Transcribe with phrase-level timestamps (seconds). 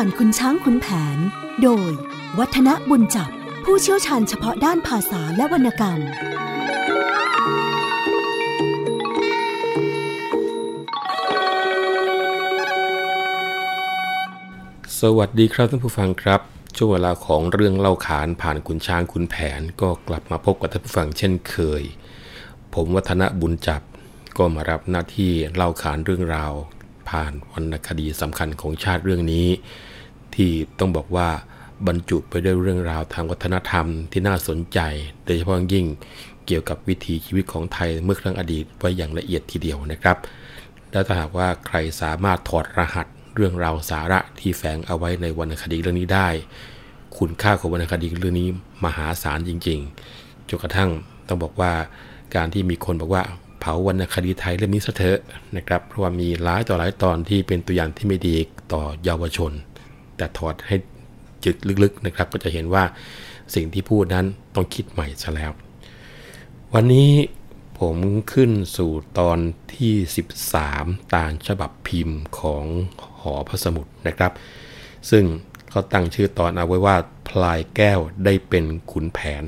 [0.00, 0.86] ผ่านคุณช้างคุณแผ
[1.16, 1.18] น
[1.62, 1.90] โดย
[2.38, 3.30] วัฒนบุญจับ
[3.64, 6.00] ผู้เชี่ยวชาญเฉพาะด้านภาษาและวรรณกรรม
[15.00, 16.40] สวัสดีครับท่านผู้ฟังครับ
[16.76, 21.82] ช่วงเวลาของเรื่องเล่าขานผ่านคุณช้างคุณแผน ก็กลับมาพบกับท่านผู้ฟังเช่นเคย
[22.74, 23.82] ผมวัฒนบุญจับ
[24.36, 26.52] ก็มารับหน้าที่เล่าขานเรื่องราว
[27.08, 29.48] ผ่านวรรณคดีสำคัญของชาติเรื่องนี้
[30.36, 31.28] ที่ต้องบอกว่า
[31.86, 34.78] บรรจุไปด้วยเรื่องราวทางวัฒนธรรมที่น่าสนใจ
[35.24, 35.86] โดยเฉพาะยิ่ง
[36.46, 40.16] เกี่ยวกับวิถีชีวิตของไทยเมื่อครั้งอดีตไว้อย่างละเอียดทีเดียวนะครับ
[40.92, 46.28] และถ้าหากว่าใครสามารถถอดรหัสเรื่องราวสาระที่แฝงเอาไว้ในวรรณคดีเรื่องนี้ได้
[47.18, 48.48] คุณค่าของวรรณคดีเรื่องนี้
[48.84, 50.90] มหาศาลจริงๆจนกระทั่ง
[51.28, 51.72] ต้องบอกว่า
[52.34, 53.22] การที่มีคนบอกว่า
[53.60, 55.20] เผาวรรณคดีไทยเรื่องนี้ซะเถอะ
[55.56, 58.36] นะครับเพราะว่ามีหลายต่อหลายตอนที่เป็นตัวอย่างที่ไม่ดี
[58.72, 59.52] ต่อเยาวชน
[60.16, 60.76] แต่ถอดให้
[61.44, 62.84] จึกลึกๆนะครับ ก็จะเห็นว่า
[63.54, 65.52] สิ่งที่พูดนั้นต้องคิดใหม่ซะแล้ว
[66.74, 67.10] วันนี้
[67.80, 67.96] ผม
[68.32, 69.38] ขึ้นสู่ตอน
[69.74, 69.94] ที่
[70.54, 72.64] 13 ตามฉบับพิมพ์ของ
[73.20, 74.32] หอพระสมุดนะครับ
[75.10, 75.24] ซึ่ง
[75.70, 76.96] เขาตั้งชื่อตอนเอาไว้ว่า
[77.28, 79.44] พลายแก้วได้เป็นขุนแผน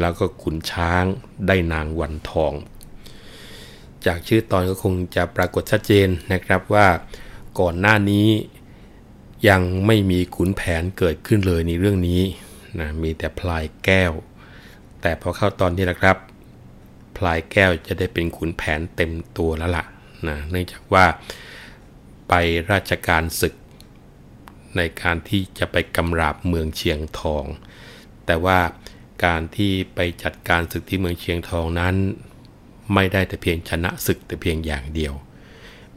[0.00, 1.04] แล้วก็ขุนช้าง
[1.46, 2.52] ได้นางวันทอง
[4.06, 6.86] จากชื่อตอนก็คงจะปรากฏชัดเจนนะครับว่า
[7.60, 8.26] ก่อนหน้านี้
[9.48, 12.22] ยังไม่มีขุนแผนเกิดขึ้นเลยในเรื่องนี้
[12.80, 14.12] นะมีแต่พลายแก้ว
[15.00, 16.16] แต่พอเข้าตอนนี้นะครับ
[17.16, 19.84] พลายแก้วจะได้เป็นขุนแผนเต็มตัวแล้วล่ะ
[20.28, 21.06] นะเนื่องจากว่า
[22.28, 22.34] ไป
[22.72, 23.54] ราชการศึก
[24.76, 27.44] ในการที่จะไปกำราบเมืองเชียงทอง
[28.26, 28.58] แต่ว่า
[29.24, 31.94] การที่ไปจัดการศึกที่เมืองเชียงทองนั้น
[32.94, 35.14] ไม่ได้แต่เพียงชนะศึกแต่เพียงอย่างเดียว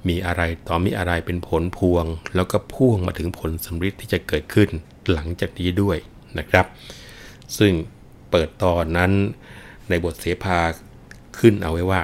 [0.07, 2.05] มีอะไรต่อมีอะไรเป็นผลพวง
[2.35, 4.69] แล้วก็พ่วงมาถึงผลสำเร็จที่จะเกิดขึ้น
[5.13, 5.97] หลังจากนี้ด้วย
[6.37, 6.65] นะครับ
[7.57, 7.73] ซึ่ง
[8.31, 9.11] เปิดตอนนั้น
[9.89, 10.59] ในบทเสภา
[11.39, 12.01] ขึ้นเอาไว้ว่า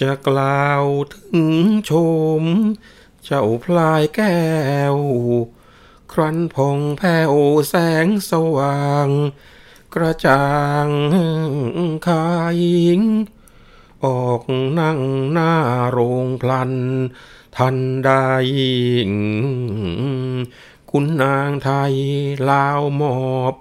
[0.00, 0.84] จะกล่าว
[1.14, 1.52] ถึง
[1.90, 1.92] ช
[2.40, 2.42] ม
[3.24, 4.38] เจ้าพลายแก้
[4.94, 4.96] ว
[6.14, 7.32] ครันพองแผ้ว
[7.68, 9.08] แสงสว่าง
[9.94, 10.46] กระจ่า
[10.86, 10.88] ง
[12.06, 12.24] คา
[12.62, 13.00] ยิง
[14.04, 14.42] ออก
[14.78, 15.00] นั่ง
[15.32, 15.54] หน้า
[15.90, 16.72] โรงพลัน
[17.56, 18.10] ทันใด
[20.90, 21.94] คุณนางไทย
[22.50, 23.20] ลาวหมอ
[23.52, 23.54] บ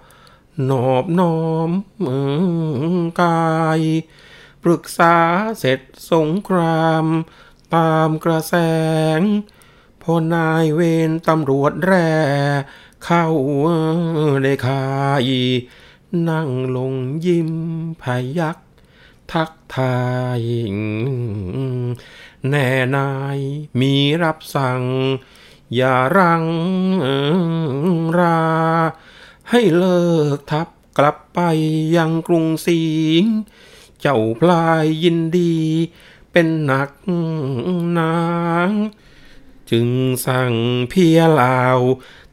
[0.65, 1.71] หนอบน้อม
[3.21, 3.81] กาย
[4.63, 5.15] ปรึกษา
[5.59, 5.79] เสร็จ
[6.11, 7.05] สงคราม
[7.75, 8.55] ตามกระแส
[9.19, 9.21] ง
[10.03, 12.09] พอนายเวรตำรวจแร่
[13.03, 13.25] เข้า
[14.43, 14.85] ได้คา
[15.25, 15.29] ย
[16.29, 16.93] นั่งลง
[17.25, 17.51] ยิ้ม
[18.01, 18.03] พ
[18.39, 18.57] ยัก
[19.31, 19.97] ทักทา
[20.39, 20.41] ย
[22.49, 23.37] แน่นาย
[23.79, 23.93] มี
[24.23, 24.83] รับสั่ง
[25.75, 26.45] อย่ารัง
[28.17, 28.43] รา
[29.49, 30.03] ให้เลิ
[30.35, 31.39] กทับกลับไป
[31.95, 32.81] ยังกรุงศรี
[34.01, 35.55] เจ้าพลายยินดี
[36.31, 36.91] เป็นหนัก
[37.97, 38.15] นา
[38.67, 38.71] ง
[39.75, 39.91] จึง
[40.27, 40.55] สั่ง
[40.89, 41.79] เพียลาว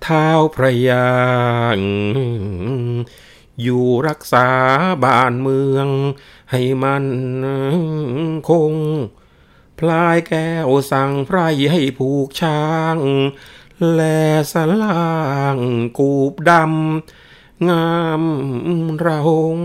[0.02, 1.14] เท้าพระยา
[1.78, 1.80] ง
[3.62, 4.48] อยู่รักษา
[5.04, 5.88] บ้านเมือง
[6.50, 7.06] ให้มัน
[8.48, 8.74] คง
[9.78, 11.38] พลายแก้วสั่งไพร
[11.72, 12.64] ให้ผูกช้า
[12.96, 12.98] ง
[13.92, 14.00] แล
[14.52, 15.58] สลาง
[15.98, 18.22] กูบดำ งาม
[19.04, 19.58] ระหง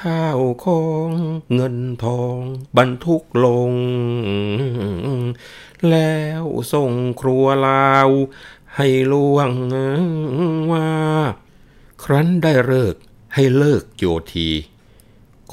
[0.00, 1.10] ข้าวของ
[1.54, 2.40] เงินทอง
[2.76, 3.72] บรรทุกลง
[5.90, 6.42] แล้ว
[6.72, 8.08] ส่งครัวลาว
[8.76, 9.50] ให้ล่วง
[10.72, 10.90] ว่า
[12.04, 12.94] ครั้นได้เลิก
[13.34, 14.50] ให้เลิกโยที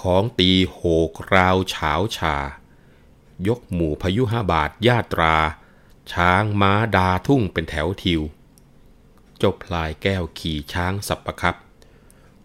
[0.02, 0.80] ของตีโห
[1.18, 2.36] กราวเฉาชา
[3.48, 5.38] ยกหมู่พยุหบาทญาตรา
[6.12, 8.22] ช้างม้าดาทุ่งเป็นแถวทิว
[9.38, 11.56] เจ้าพลายแก้วขี่ช้างสับประคับ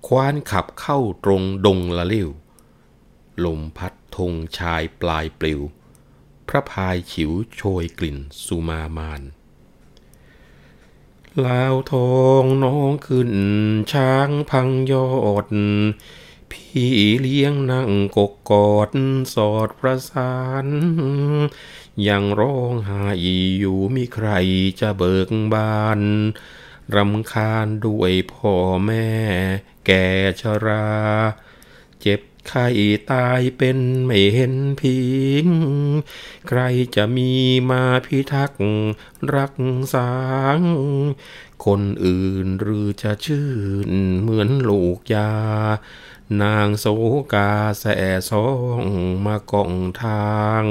[0.06, 2.28] ควานขับเข้าตรงดงละลิ้ว
[3.44, 5.60] ลมพัดธงชายปลายปลิว
[6.48, 9.22] พระพายฉิวโชยกลิ่นสุมามาน
[11.46, 13.32] ลาวทองน้องขึ้น
[13.92, 15.10] ช้างพังยอ
[15.44, 15.46] ด
[16.50, 18.90] พี่เลี้ยงนั่งกกกอด
[19.34, 20.66] สอดประสาน
[22.08, 23.04] ยังร้องไห้
[23.58, 24.28] อยู่มีใคร
[24.80, 26.00] จะเบิกบาน
[26.94, 28.54] รำคาญด้วยพ่อ
[28.86, 29.08] แม่
[29.86, 30.06] แก่
[30.40, 30.88] ชรา
[32.00, 32.68] เจ็บ ไข้
[33.12, 34.98] ตายเป็นไม่เห็นพิ
[35.44, 35.46] ง
[36.48, 36.60] ใคร
[36.96, 37.30] จะมี
[37.70, 38.62] มาพิทักษ์
[39.36, 39.54] รัก
[39.94, 40.10] ษา
[41.64, 43.48] คนอื่นหรือจะชื่
[43.88, 43.90] น
[44.20, 45.30] เหมือนลูกยา
[46.42, 46.86] นางโส
[47.32, 47.50] กา
[47.80, 47.84] แส
[48.30, 48.48] ซอ
[48.80, 48.82] ง
[49.26, 49.72] มากอง
[50.02, 50.64] ทาง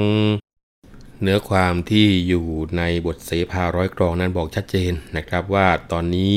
[1.22, 2.46] เนื้อความที่อยู่
[2.76, 6.36] ในบทเสภาร้อยกรองนั้นบอกชัดเจนนะครับว่าตอนนี้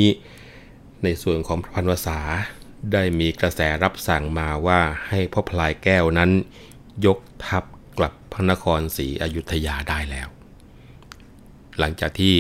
[1.04, 2.20] ในส่วนของพระพันวษา
[2.92, 4.80] ได้มีกระแสรับสั่งมาว่า
[5.10, 6.32] ให้พ่อพลายแก้วนั้น
[7.06, 7.64] ยกทัพ
[7.98, 10.28] กลับพระนครศรีอยุธยาได้แล้ว
[11.80, 12.36] หลังจากที่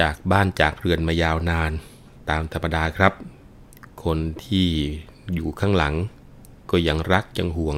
[0.00, 1.70] จากบ้านจากเรือนมายาวนาน
[2.30, 3.12] ตามธรรมดาครับ
[4.04, 4.68] คนที่
[5.34, 5.94] อยู่ข้างหลัง
[6.70, 7.76] ก็ยังรักยังห่วง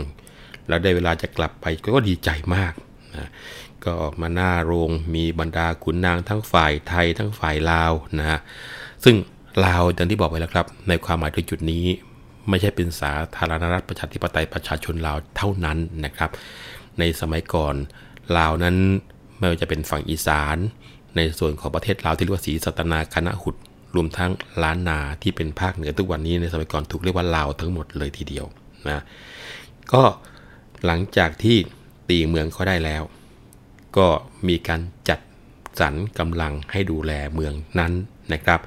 [0.69, 2.75] แล้วได้เวลาจะกลับไปก็ดีใจมาก
[3.17, 3.31] นะ
[3.85, 8.38] ก็ออกมาหน้าโรงมีบรรดาขุนนางทั้งฝ่ายไทยทั้งฝ่ายลาวนะฮะ
[9.05, 9.17] ซึ่ง
[9.65, 11.85] ลาวอย่างที่บอกไปแล้วครับ ในความหมายถึงจุดนี้
[12.49, 16.31] ไม่ใช่เป็นสาธารณรัฐประชาธิปไตยประชาชนลาวเท่านั้นนะครับ
[16.99, 17.75] ในสมัยก่อน
[18.39, 18.77] ลาวนั้น
[19.39, 20.57] ไม่ว่าจะเป็นฝั่งอีสาน
[21.17, 23.57] ในส่วนของประเทศลาวที่เรียกว่าศรีสัตนาคณะหุด
[23.95, 24.31] รวมทั้ง
[24.63, 28.47] ล้านนาที่เป็นภาคเหนือทุกวันนี้ในสมัยก่อนถูกเรียกว่าลาวทั้งหมดเลยทีเดียว
[28.89, 29.03] นะ
[29.93, 30.03] ก็
[30.87, 31.57] หลังจากที่
[32.09, 33.03] ตีเมืองเขาได้แล้ว
[33.97, 34.07] ก็
[34.49, 35.21] มีการจัด
[35.81, 37.93] สรรกำลังให้ดูแลเมืองนั้น
[38.33, 38.61] นะครับ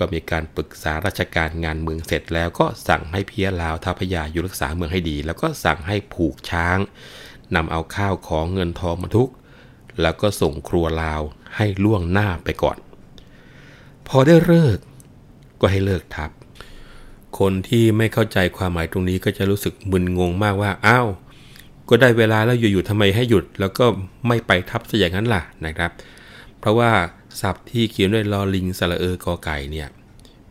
[0.00, 6.78] ก็มีการปรึกษาราชการงานเมืองเสร็จแล้วก็สั่งให้เพียลาวท่าพยาอยู่รักษาเมืองให้ดี แล้วก็สั่งให้ผูกช้าง
[7.54, 9.30] นำเอาข้าวของเงินทองมาทุก
[10.00, 11.20] แล้วก็ส่งครัวลาว
[11.56, 12.76] ให้ล่วงหน้าไปก่อน
[14.08, 14.78] พอได้เลิก
[15.60, 16.30] ก็ให้เลิกทับ
[17.38, 21.08] คนที่ไม่เข้าใจความหมายตรงนี้ก็จะรู้สึกมึนงงมากว่าอ้าว
[21.88, 23.84] ก็ได้เวลาแล้วอยู่ๆทำไมให้หยุด แล้วก็
[24.26, 25.90] ไม่ไปทับซะอย่างนั้นล่ะนะครับ
[26.60, 26.90] เพราะว่า
[27.40, 29.88] ศัพท์ที่เขียนด้วยลอลิงสระเออกอไก่เนี่ย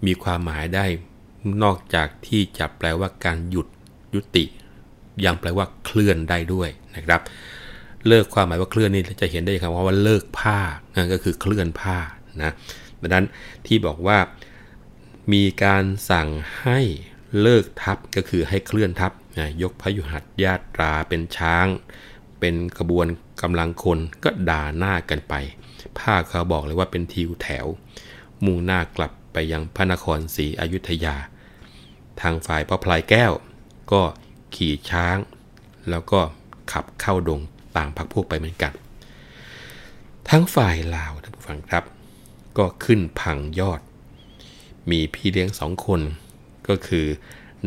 [0.06, 0.86] มีความหมายได้
[1.64, 3.68] นอกจากที่จะแปลว่าการหยุด
[4.16, 4.46] ยุติ
[5.26, 7.22] ยังแปลว่าเคลื่อนได้ด้วยนะครับ
[8.08, 10.60] เลิกความหมายว่าเคลื่อนนี่จะเห็นได้คำว่าเลิกผ้า
[10.96, 11.98] นั่นก็คือเคลื่อนผ้า
[12.44, 12.52] นะ
[13.02, 13.26] ดังนั้น
[13.66, 14.18] ที่บอกว่า
[15.34, 16.30] มีการสั่ง
[16.62, 16.80] ให้
[17.42, 21.68] เลิกทับก็คือให้เคลื่อนทับนะยกพยุหัตญาตราเป็นช้าง
[22.40, 23.08] เป็นขบวน
[23.42, 25.34] กำลังคนก็ด่าหน้ากันไป
[26.00, 27.66] ผ้าเขาบอกเลยว่าเป็นทิวแถว
[28.46, 31.16] มุ่งหน้ากลับไปยังพระนครศรีอยุธยา
[32.22, 33.34] ทางฝ่ายพระพลายแก้ว
[33.92, 34.02] ก็
[34.56, 35.18] ขี่ช้าง
[35.90, 36.20] แล้วก็
[36.72, 37.42] ขับเข้าดง
[37.76, 38.74] ตามพักพวกไปเหมือนกัน
[40.30, 41.84] ทั้งฝ่ายลาวท่านผู้ฟังครับ
[42.58, 43.82] ก็ขึ้นพังยอด
[44.92, 46.02] มีพี่เลี้ยงสองคน
[46.68, 47.06] ก็คือ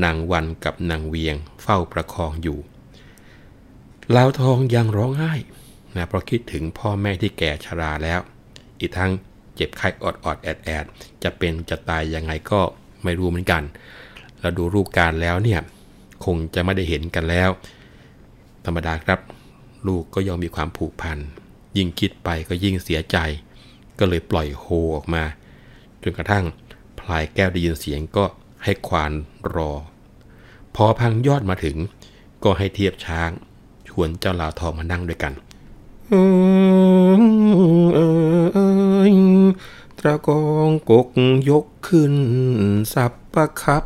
[0.05, 2.59] นางวันกับนางเวียงเฝ้าประคองอยู่
[4.17, 5.33] ลาวทองยังร้องไห้
[5.97, 8.21] นะเพราะคิดถึงพ่อแม่ที่แก่ชราแล้ว
[8.81, 9.11] อีกทั้ง
[9.55, 10.85] เจ็บไข้อดอดแอดแอด
[11.23, 12.61] จะเป็นจะตายยังไงก็
[13.05, 13.63] ไม่รู้เหมือนกัน
[14.41, 15.61] เราดูรูปการแล้วเนี่ย
[16.25, 17.51] คงจะไม่ได้เห็นกันแล้ว
[18.65, 19.21] ธรรมดาครับ
[19.87, 21.19] ลูกก็ยังมีความผูกพัน
[21.77, 23.17] ยิ่งคิดไปก็ยิ่งเสียใจ
[23.99, 24.65] ก็เลยปล่อยโฮ
[24.97, 25.25] ออกมา
[26.03, 26.45] จนกระทั่ง
[27.01, 28.25] พลายแก้วได้ยินเสียงก็
[28.65, 29.13] ให้ควาน
[29.55, 29.73] รอ
[30.75, 31.77] พอพังยอดมาถึง
[32.45, 33.31] ก็ให้เทียบช้าง
[33.89, 35.33] ชวนเจ้าลาวทองมานั่งด้วยกัน
[36.13, 41.09] ตะกองกก
[41.51, 42.15] ยกขึ้น
[42.93, 43.85] สับประคับ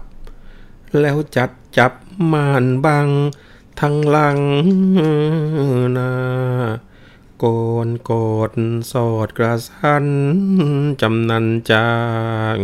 [1.00, 1.92] แล้วจัดจับ
[2.32, 3.08] ม่านบัง
[3.80, 4.38] ทั้งหลัง
[5.96, 6.12] นา
[7.38, 7.44] โก
[7.86, 8.12] นก
[8.50, 8.52] ด
[8.92, 10.06] สอดกระสัน
[11.00, 11.90] จำนันจา
[12.56, 12.58] ง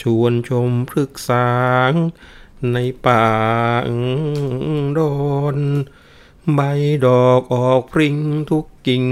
[0.00, 1.50] ชวนชมพฤกษา
[1.90, 1.92] ง
[2.72, 3.24] ในป่า
[4.98, 5.14] ดอ
[5.56, 5.58] น
[6.54, 6.60] ใบ
[7.06, 8.16] ดอกออกพริ้ง
[8.50, 9.04] ทุกกิ่ง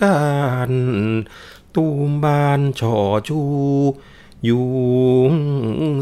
[0.00, 0.20] ก้า
[0.70, 0.72] น
[1.74, 2.96] ตูมบานช่อ
[3.28, 3.40] ชู
[4.44, 4.68] อยู่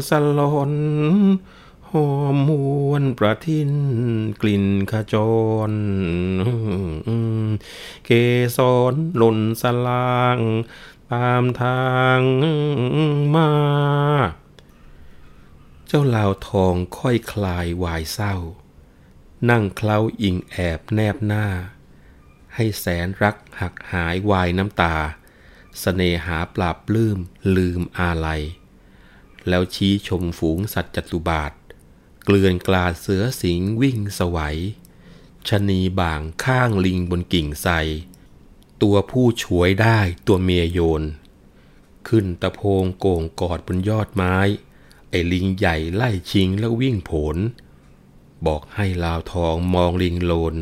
[0.07, 0.73] สลอน
[1.89, 2.49] หอมม
[2.89, 3.71] วนประทิน
[4.41, 5.15] กลิ่นขจ
[5.69, 5.71] ร
[8.05, 8.09] เก
[8.57, 8.59] ส
[8.91, 10.39] รหล่นสลาง
[11.11, 11.83] ตามทา
[12.19, 12.21] ง
[13.35, 13.49] มา
[15.87, 18.35] เจ้าลาวทองค่อยคลายวายเศร้า
[19.49, 21.45] นั่งเคล้าอิงแอบแนบหน้า
[22.55, 25.03] ให้แสนรักหักหายวายน้ำตาส
[25.79, 27.17] เสน่หาปราบลืม
[27.55, 28.43] ลืมอาลัย
[29.47, 31.51] แล้วชี้ชมฝูงสัตว์จตุบาท
[32.25, 34.59] เกลื่อนกลาดเสือสิงวิ่งสวัย
[35.47, 37.73] ชะนีบ่างข้างลิงบนกิ่งไทร
[38.81, 41.03] ตัวผู้ช่วยได้ตัวเมียโยน
[42.07, 44.37] ขึ้นตะโพงโก่งกอดบนยอดไม้
[45.09, 47.37] ไอ้ลิงใหญ่ไล่ชิงแล้ววิ่งผล
[48.45, 50.55] บอกให้ลาวทองมองลิงโลน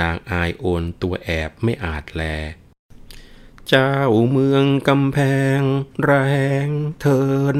[0.00, 2.22] นางอายโอนตัวแอบไม่อาจแล
[3.68, 3.96] เจ้า
[4.30, 5.18] เมืองกำแพ
[5.58, 5.60] ง
[6.04, 6.12] แร
[6.66, 6.68] ง
[7.00, 7.22] เทิ
[7.56, 7.58] น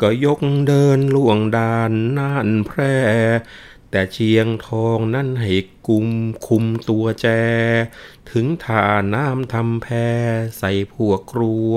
[0.00, 2.96] ก็ยกเดินล่วงดานน่านแพร่
[3.90, 5.52] แต่เชียงทองนั้นให้
[5.88, 6.08] กุม
[6.46, 7.26] คุมตัวแจ
[8.30, 9.86] ถึงท่าน้ำทำแพ
[10.58, 11.74] ใส่พวกครัว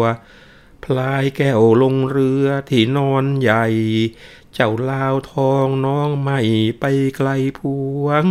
[0.84, 3.65] พลายแก้วลงเรือที่นอนใหญ่
[4.53, 6.39] เจ้าลาวทองน้องไม่
[6.79, 6.86] ไป
[7.18, 7.29] ไกล
[7.60, 7.62] พ
[8.03, 8.25] วง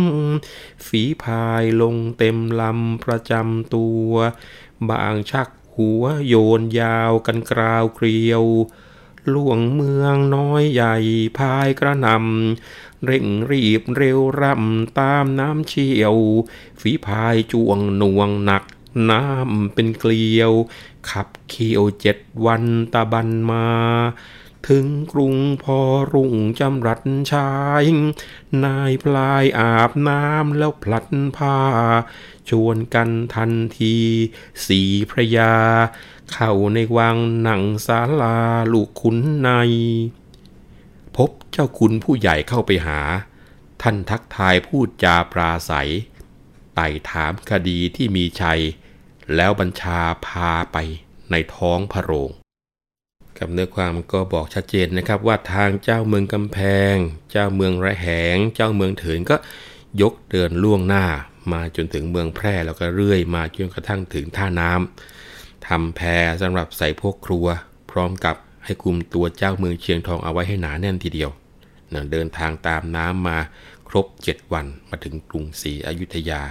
[0.85, 4.11] ฝีพายลงเต็มลำประจำตัว
[4.89, 8.43] บางชักหัวโยนยาวกันกราวเกลียว
[9.33, 10.97] ล่วงเมืองน้อยใหญ่
[11.37, 16.15] พายกระนำเร่งรีบเร็วร่ำตามน้ำเชี่ยว
[16.81, 18.63] ฝีพายจวงหน่วงหนัก
[19.09, 20.51] น้ำเป็นเกลียว
[21.09, 23.67] ขับเคียวเจ็ดวันตะบันมา
[24.67, 25.79] ถึงกรุงพอ
[26.13, 27.01] รุ่งจำรัด
[27.31, 27.51] ชา
[27.81, 27.83] ย
[28.65, 31.05] นายพลายอาบน้ำแล้วพลัด
[31.37, 31.57] ผ้า
[32.49, 33.95] ชวนกันทันที
[34.65, 35.55] สีพระยา
[36.31, 38.37] เข้าในวังหนังศาลา
[38.73, 39.49] ลูกขุนใน
[41.15, 42.99] พบเจ้าคุณผู้ใหญ่เข้าไปหา
[43.81, 45.91] ท่านทักทายพูดจาปราศัย
[46.75, 48.61] ไต่ถามคดีที่มีชัย
[49.35, 50.77] แล้วบัญชาพาไป
[51.31, 52.31] ในท้องพระโรง
[53.39, 56.59] กับเนื้อความก็บอกชัดเจนนะครับว่าทางเจ้าเมืองกำแพ
[56.93, 56.95] ง
[57.31, 59.35] เจ้าเมืองระแหง เจ้าเมืองเถินก็
[60.01, 61.05] ยกเดินล่วงหน้า
[61.53, 66.01] มาจนถึงเมืองแพร่แล้วก็เรื่อยมาจนกระทั่งถึงท่าน้ำทำแพ
[66.41, 67.45] สำหรับใส่พวกครัว
[67.91, 71.31] พร้อมกับให้คุมตัวเจ้าเมืองเชียงทองเอาไว้ให้หนาแน่นทีเดียว
[71.93, 73.37] นะเดินทางตามน้ำมา
[73.89, 76.41] ครบ 7 วันมาถึงกรุงศรีอยุธยา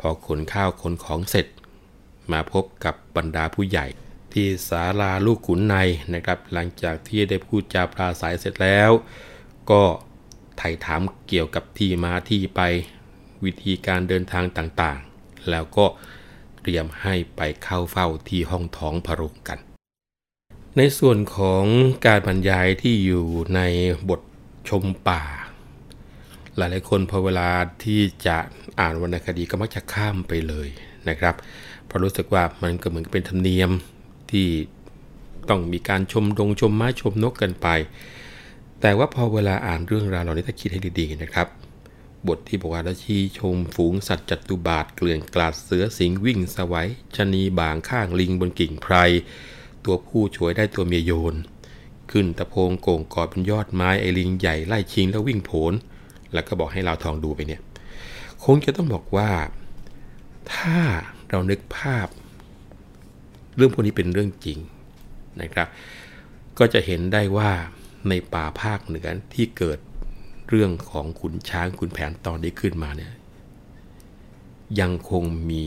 [0.00, 1.46] พอขนข้าวขนของเสร็จ
[2.32, 3.86] มาพบกับบรรดาผู้ใหญ่
[4.34, 5.76] ที่ศาลาลูกขุนใน
[6.14, 8.90] นะครับ หลังจากที่ได้พูดจาปราศัยเสร็จแล้ว
[9.70, 9.82] ก็
[10.58, 12.60] ไถ่ถามเกี่ยวกับที่มาที่ไป
[13.44, 15.86] วิธีการเดินทางต่างๆ แล้วก็
[16.60, 19.58] เตรียมให้ไปเข้าเฝ้าที่ห้องท้องพระโรงกัน
[20.76, 21.64] ในส่วนของ
[22.06, 23.60] การบรรยายที่อยู่ใน
[24.08, 24.20] บท
[24.68, 25.22] ชมป่า
[26.56, 27.48] หลายๆคนพอเวลา
[27.84, 28.38] ที่จะ
[28.80, 30.68] อ่านวรรณคดีก็มักจะข้ามไปเลย
[31.08, 31.34] นะครับ
[31.86, 33.70] เพราะรู้สึกว่ามันก็เหมือนเป็นธรรมเนียม
[34.32, 34.48] ที่
[35.48, 37.68] ต้องมีการชมดงชมไม้ชมนกกันไป
[38.80, 41.48] แต่ว่าพอเวลาอ่านเรื่องราวเหล่านี้ถ้าคิดให้ดีๆนะครับ
[42.28, 48.94] บทที่บอกว่าราชีชมฝูงสัตว์จัตุบาทเกลื่อนกลาดเสือสิงวิ่งสวัยชนีบางข้างลิงบนกิ่งไพร
[49.84, 51.34] ตัวผู้ช่วยได้ตัวเมียโยน
[52.10, 55.72] ขึ้นตะโพงโก่งกอดบนยอดไม้ไอลิงใหญ่ไล่ชิงแล้ววิ่งโผน
[56.32, 57.60] แล้วก็บอกให้เราทองดูไปเนี่ย
[58.44, 59.30] คงจะต้องบอกว่า
[60.54, 60.78] ถ้า
[61.30, 62.06] เรานึกภาพ
[63.56, 64.58] เรื่องพวกนี้เป็นเรื่องจริง
[65.40, 65.68] นะครับ
[66.58, 67.50] ก็จะเห็นได้ว่า
[68.08, 69.78] ในป่าภาคเหนือที่เกิด
[70.48, 73.12] เรื่องของขุนช้างขุนแผนตอนนี้ขึ้นมาเนี่ย
[74.80, 75.66] ยังคงมี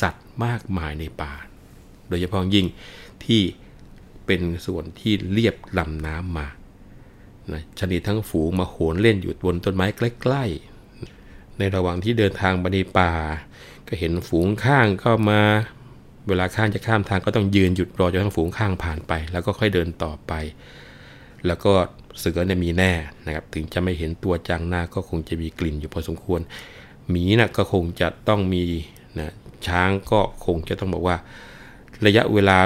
[0.00, 1.32] สัตว์มากมายในป่า
[2.08, 2.66] โดยเฉพาะยิ่ง
[3.24, 3.42] ที่
[4.26, 6.48] เป็นส่วนที่เรียบลำน้ำมา
[7.52, 10.44] นะชนิดทั้งฝูงมาโหนเล่นอยู่บนต้นไม้ใกล้
[11.02, 13.12] ๆ ในระหว่างที่เดินทางไปในป่า
[13.88, 15.40] ก็เห็นฝูงข้างเข้ามา
[16.28, 20.32] เวลาข้างจะข้ามทางก็ต้องยืนหยุดรอจนทั้งฝูงข้างผ่านไป แล้วก็ค่อยเดินต่อไป
[21.46, 21.72] แล้วก็
[22.18, 22.92] เสือเนี่ยมีแน่
[23.26, 26.40] นะครับ ถึงจะไม่เห็นตัวจางหน้าก็คงจะมีกลิ่นอยู่พอสมควร
[27.08, 28.64] หมีน่ะก็คงจะต้องมี
[29.18, 29.32] นะ
[29.66, 31.16] ช้างก็คงจะต้องบอกว่า
[32.06, 32.58] ระยะเวลา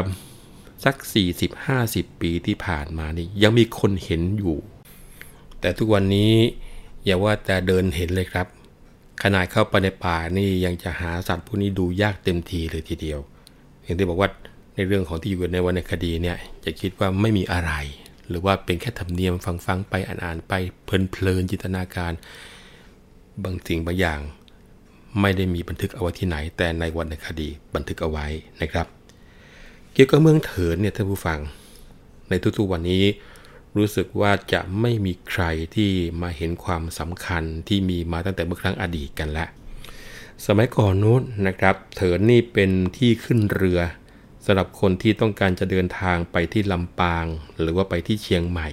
[0.85, 0.97] สัก
[1.59, 4.57] 40-50 ปีที่ผ่านมานี่ยังมีคนเห็นอยู่
[5.61, 6.33] แต่ทุกวันนี้
[7.05, 8.47] อย่าว่าแต่เดินเห็นเลยครับ
[9.23, 13.21] ขนาดเข้าไปในป่านี่ยังจะหาสัตว์พวกนี้ดูยากเต็มทีเลยทีเดียว
[13.85, 14.31] อย่างที่บอกว่า
[14.75, 17.73] ในเรื่องของที่อยู่ในวรรณคดีเนี่ยจะคิดว่าไม่มีอะไร
[18.29, 19.35] หรือว่าเป็นแค่ธรรมเนียม
[19.67, 20.53] ฟังๆไปอ่านๆไป
[20.85, 22.13] เพลินๆจินตนาการ
[23.43, 24.21] บางสิ่งบางอย่าง
[25.21, 28.27] ไม่ได้มีบันทึกเอาไว้ที่ไหน แต่ในวรรณคดีบันทึกเอาไว้
[28.63, 28.87] นะครับ
[29.93, 31.39] เกี่ยวกับเมืองเถินเนี่ยท่านผู้ฟัง
[32.29, 33.05] ในทุกๆวันนี้
[33.77, 35.91] รู้สึกว่าจะไม่มีใครที่
[36.23, 39.49] มาเห็นความสำคัญที่มีมาตั้งแต่เมื่อครั้งอดีตกันแล้ว
[40.47, 43.81] สมัยก่อนนู้นนะครับเถินนี่เป็นที่ขึ้นเรือ
[44.45, 47.25] สำหรับคนที่ต้องการจะเดินทางไปที่ลำปาง
[47.61, 48.69] หรือว่าไปที่เชียงใหม่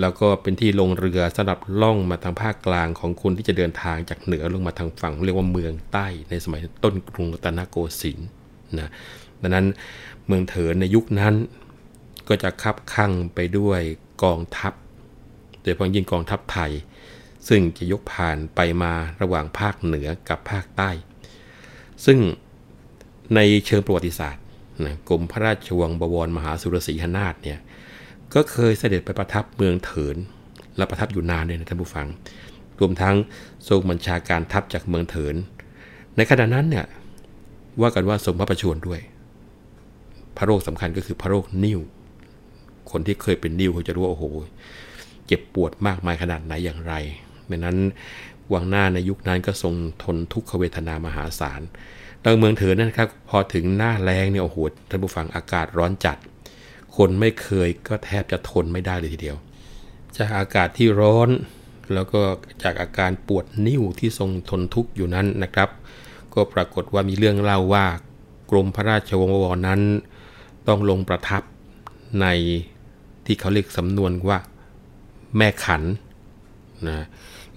[0.00, 8.28] แล้วก็เป็นที่ลงเรือสำหรับล่องมาทางภาคกลางของคนที่จะเดินทางจากเหนือลงมาทางฝั่งเรียกว่าเมืองใต้ในสมัยต้นกรุงรัตนโกสินทร์
[8.78, 8.90] นะ
[9.42, 9.66] ดังนั้น
[10.26, 11.34] เมืองเถินในยุคนั้น
[12.28, 13.80] ก็จะคับคั่งไปด้วย
[14.24, 14.72] กองทัพ
[15.60, 16.72] โดยเฉพาะยิ่งกองทัพไทย
[17.48, 20.90] ซึ่งจะยกผ่านไปมาระหว่างภาคเหนือกับภาคใต้
[22.04, 22.18] ซึ่ง
[23.34, 24.44] ในเชิงประวัติศาสตร์
[24.84, 27.58] นะกรมพระราชวังบวรมหาสุรศรีหนาถเนี่ย
[28.34, 30.16] ก็เคยเสด็จไปประทับเมืองเถิน
[30.76, 32.06] และประทับอยู่นานเลยนะท่านผู้ฟัง
[32.80, 33.16] รวมทั้ง
[33.68, 35.34] ทรงบัญชาการทัพจากเมืองเถิน
[36.16, 36.86] ในขณะนั้นเนี่ย
[37.80, 39.00] ว่ากันว่าทรงพระประชวรด้วย
[40.36, 41.80] พระโรคสำคัญก็คือพระโรคนิ่ว
[42.90, 44.24] คนที่เคยเป็นนิ่วเขาจะรู้ว่าโอ้โห
[45.26, 46.94] เจ็บปวดมากมายขนาดไหนอย่างไร
[47.50, 47.78] ดังนั้น
[48.52, 51.62] วังหน้าในยุคนั้นก็ทรงทนทุกขเวทนามหาศาล
[52.24, 56.16] ดังเมืองเถินนะครับพอถึงหน้าแรงเนี่ยโอ้โหท่านผู้ฟังอากาศร้อนจัด
[56.96, 59.36] คนไม่เคยก็แทบจะทนไม่ได้เลยทีเดียว
[60.16, 61.28] จากอากาศที่ร้อน
[61.94, 62.20] แล้วก็
[62.62, 65.70] จากอาการปวดนิ้วที่ทรงทนทุกข์อยู่นั้นนะครับ
[66.34, 67.86] ก็ปรากฏว่ามีเรื่องเล่าว่า
[68.50, 69.80] กรมพระราชวงศ์วรนั้น
[70.68, 71.42] ต้องลงประทับ
[72.20, 72.26] ใน
[73.26, 74.38] ที่เขาเรียกสำนวนว่า
[75.36, 75.82] แม่ขัน
[76.88, 77.06] นะ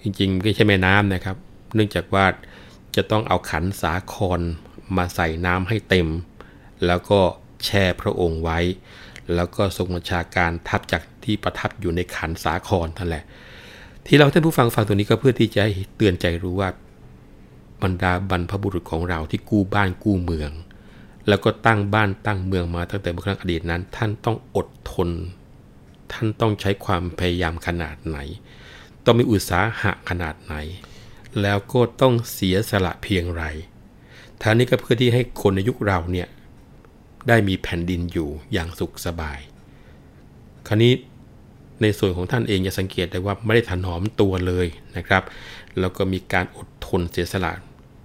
[0.02, 1.36] จริงๆไม่ใช่แม่น้ำนะครับ
[1.74, 2.24] เนื่องจากว่า
[2.96, 4.40] จะต้องเอาขันสาคร
[4.96, 6.08] มาใส่น้ำให้เต็ม
[6.86, 7.20] แล้วก็
[7.64, 8.58] แช่พระองค์ไว้
[9.34, 13.24] แล้วก็ทรงบัญชาการทับจากที่ประทับอยู่ในขันสาครนั่นแหละ
[14.06, 15.62] ที่เราท่านผู้ฟังฟังตัวนี้ก็เพื่อที่จะ
[15.96, 16.68] เตือนใจรู้ว่า
[17.82, 20.50] บรรดาบรรพบุรุษของเราที่กู้บ้านกู้เมือง
[21.28, 25.08] แล้วก็ตั้งบ้านตั้งเมืองมาตั้งแต่เมื่อครั้งอดีตนั้น ท่านต้องอดทน
[26.12, 28.18] ท่านต้องใช้ความพยายามขนาดไหน
[29.04, 30.54] ต้องมีอุตสาหะขนาดไหน
[31.42, 33.44] แล้วก็ต้องเสียสละเพียงไร
[34.40, 36.28] ท่านี้ก็เพื่อที่ให้คนในยุคเราเนี่ย
[37.28, 39.38] ได้มีแผ่นดินอยู่อย่างสุขสบาย
[40.66, 40.92] คราวนี้
[41.82, 44.66] ในส่วนของท่านเองจะสังเกตได้ว่าไม่ได้ถนอมตัวเลย
[44.96, 45.22] นะครับ
[45.78, 47.52] แล้วก็มีการอดทนเสียสละ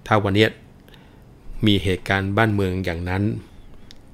[0.06, 0.46] ถ้าวันนี้
[1.66, 3.22] มีเหตุการณ์บ้านเมืองอย่างนั้น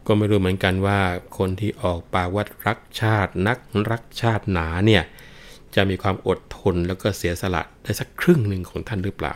[0.06, 1.00] ก็ไม่รู้เหมือนกันว่า
[1.38, 3.58] คนที่ออกปาวัดรักชาติ นัก
[3.90, 5.02] รักชาติหนาเนี่ย
[5.74, 9.34] จะมีความอดทนแล้วก็เสียสละได้สักครึ่งหนึ่งของท่านหรือเปล่า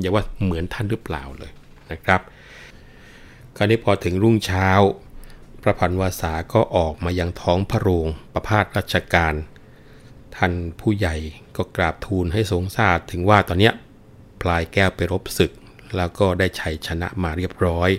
[0.00, 1.52] อย่าว่าเหมือนท่านหรือเปล่าเลย
[1.90, 2.20] นะครับ
[3.56, 4.68] คราวนี้พอถึงรุ่งเช้า
[5.62, 9.34] พระพันวาสาก็ออกมายังท้องพระโรงประพาสราชการ
[10.36, 11.16] ท่านผู้ใหญ่
[11.56, 13.70] ก็กราบทูลให้ทรงทราบถึงว่าตอนนี้
[14.40, 15.52] พลายแก้วไปรบศึก
[15.96, 17.90] แล้วก็ได้ชัยชนะมาเรียบร้อย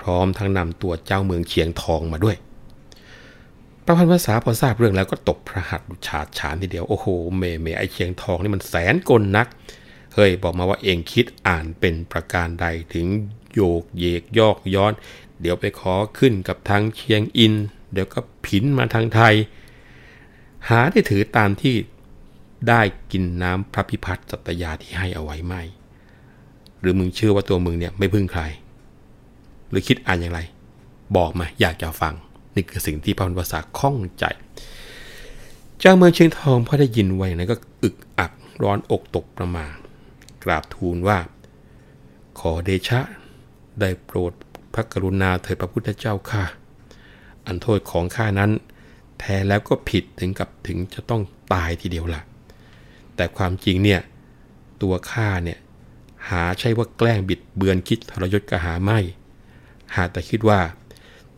[0.00, 2.36] พร้อมทั้งนำตัวเจ้าเมืองเชียงทองมาด้วย
[3.90, 7.06] พระพันวาสาพอทราบเรื่องแล้วก็ตบพระหัตถ์ฉาดฉานทีเดียว โอ้โห
[7.38, 9.46] เมเมไอเชียงทองนี่มันแสนกลนัก
[10.14, 13.06] เฮ้ย บอกมาว่าเองคิดอ่านเป็นประการใดถึง
[13.54, 14.92] โยกเยกยอกย้อน
[15.40, 17.54] เดี๋ยวไปขอขึ้นกับทางเชียงอิน
[17.92, 19.34] เดี๋ยวก็ผินมาทางไทย
[20.68, 21.74] หาได้ถือตามที่
[22.68, 22.80] ได้
[23.12, 25.54] กินน้ำพระพิพัฒน์สัตยาที่ให้เอาไว้ไหม
[26.80, 28.42] หรือมึงเชื่อว่าตัวมึงเนี่ยไม่พึ่งใคร
[29.70, 30.40] หรือคิดอ่านอย่างไร
[31.16, 32.16] บอกมาอยากจะฟัง
[32.54, 34.24] นี่คือสิ่งที่พระพันวษาข้องใจ
[35.78, 38.32] เจ้าเมืองเชียงทองพอได้ยินไว้นั้นก็อึกอัก
[38.62, 39.66] ร้อนอกตกประมา
[40.44, 41.18] กราบทูลว่า
[42.38, 43.00] ขอเดชะ
[43.80, 44.32] ได้โปรด
[44.74, 46.44] พระกรุณาเถิดพระพุทธเจ้าค่ะ
[47.46, 48.50] อันโทษของข้านั้น
[49.20, 52.22] แท้แล้วก็ผิดถึงกับถึงจะต้องตายทีเดียวละ่ะ
[53.16, 54.00] แต่ความจริงเนี่ย
[54.82, 55.58] ตัวข้าเนี่ย
[56.30, 58.98] หาใช่ว่าแกล้งบิดเบือนคิดทรยศกระหาไม่
[59.94, 60.60] หาแต่คิดว่า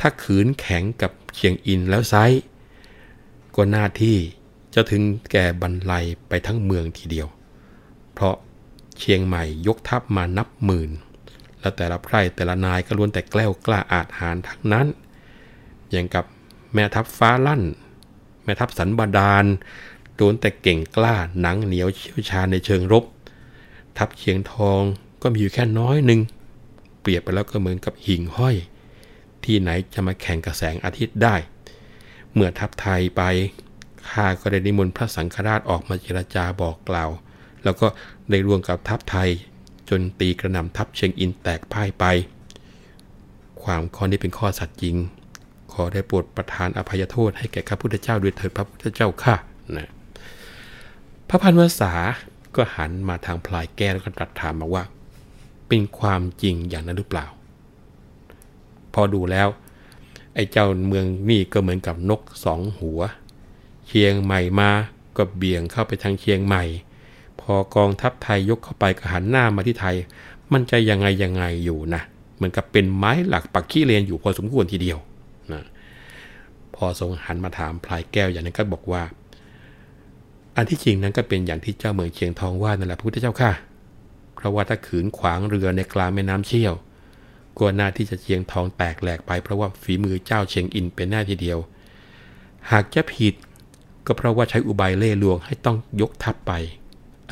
[0.05, 2.15] ถ้าขืนแข็งกับเชียงอินแล้วไซ
[3.57, 4.17] ก็หน้าที่
[4.75, 7.29] จะถึงแก่บรรลัยไปทั้งเมืองทีเดียว
[8.13, 8.35] เพราะ
[8.99, 10.91] เชียงใหม่ยกทัพมานับหมื่น
[11.61, 14.87] แล้วแต่ละไพร่แต่ละนายก็ล้วนแต่แกล้วกล้าอาจหารทั้งนั้น
[15.91, 16.25] อย่างกับ
[16.73, 17.63] แม่ทัพฟ้าลั่น
[18.45, 19.45] แม่ทัพสันบาดาล
[20.17, 23.05] โดนแต่เก่งกล้าหนังเหนียวเชี่ยวชาญในเชิงรบ
[23.99, 24.83] ทัพเชียงทอง
[25.23, 26.21] ก็มีอยู่แค่น้อยหนึ่ง
[27.01, 28.57] เปรียบไปแล้วก็เหมือนกับหิ่งห้อย
[29.47, 31.37] ที่ไหนจะมาแข่งกับแสงอาทิตย์ได้
[32.35, 33.23] เมื่อทัพไทยไป
[34.11, 37.11] ข้าก็ได้นิมนต์พระสังฆราชออกมาเจรจาบอกกล่าว
[37.65, 37.87] แล้วก็
[38.31, 39.29] ได้ร่วมกับทัพไทย
[39.89, 42.05] จนตีกระหน่ำทัพเชียงอินแตกพ่ายไป
[43.63, 44.97] ความข้อนี้เป็นข้อสัตย์จริง
[45.73, 49.35] ขอได้โปรดประทานอภัยโทษให้แก่ข้าพุทธเจ้าด้วยเถิดพระพุทธเจ้าข้า
[49.77, 49.91] นะ
[51.29, 51.93] พระพันวษา
[52.57, 54.85] ก็หันมาทางพลายแก้วแล้วก็ตรัสถามมาว่า
[55.69, 57.27] เป็นความจริงอย่างนั้นหรือเปล่า
[58.95, 59.49] พอดูแล้ว
[60.35, 63.01] ไอ้เจ้าเมืองนี่ก็เหมือนกับนกสองหัว
[63.87, 64.71] เชียงใหม่มา
[65.17, 66.65] ก็เบี่ยงเข้าไปทางเชียงใหม่
[67.41, 69.97] พอกองทัพไทยยกเข้าไปก็หันหน้ามาที่ไทย
[70.53, 72.03] มันจะยังไงยังไงอยู่นะ
[72.37, 74.99] เหมือนกับเป็นไม้หลักปักขี้เลนอยู่พอสมควรทีเดียว
[75.53, 75.63] นะ
[76.75, 79.03] พอทรงหันมาถามพลายแก้วอย่างนั้นก็บอกว่า
[80.57, 83.53] อันที่จริงนั้นก็เป็นอย่างที่เจ้าเมืองเชียงทองว่านั่นแหละพุทธเจ้าค่ะ
[84.35, 86.75] เพราะว่าถ้าขืนขวางเรือในกลางแม่น้ำเชี่ยว
[87.57, 91.59] กลัวหน้าที่จะเชียงทองแตกแหลกไปเพราะว่าฝีมือเจ้าเชียงอินเป็นหน้าทีเดียว
[92.71, 93.35] หากจะผิด
[94.07, 96.53] ก็เพราะว่าใช้อุบายเล่ลวงให้ต้องยกทัพไป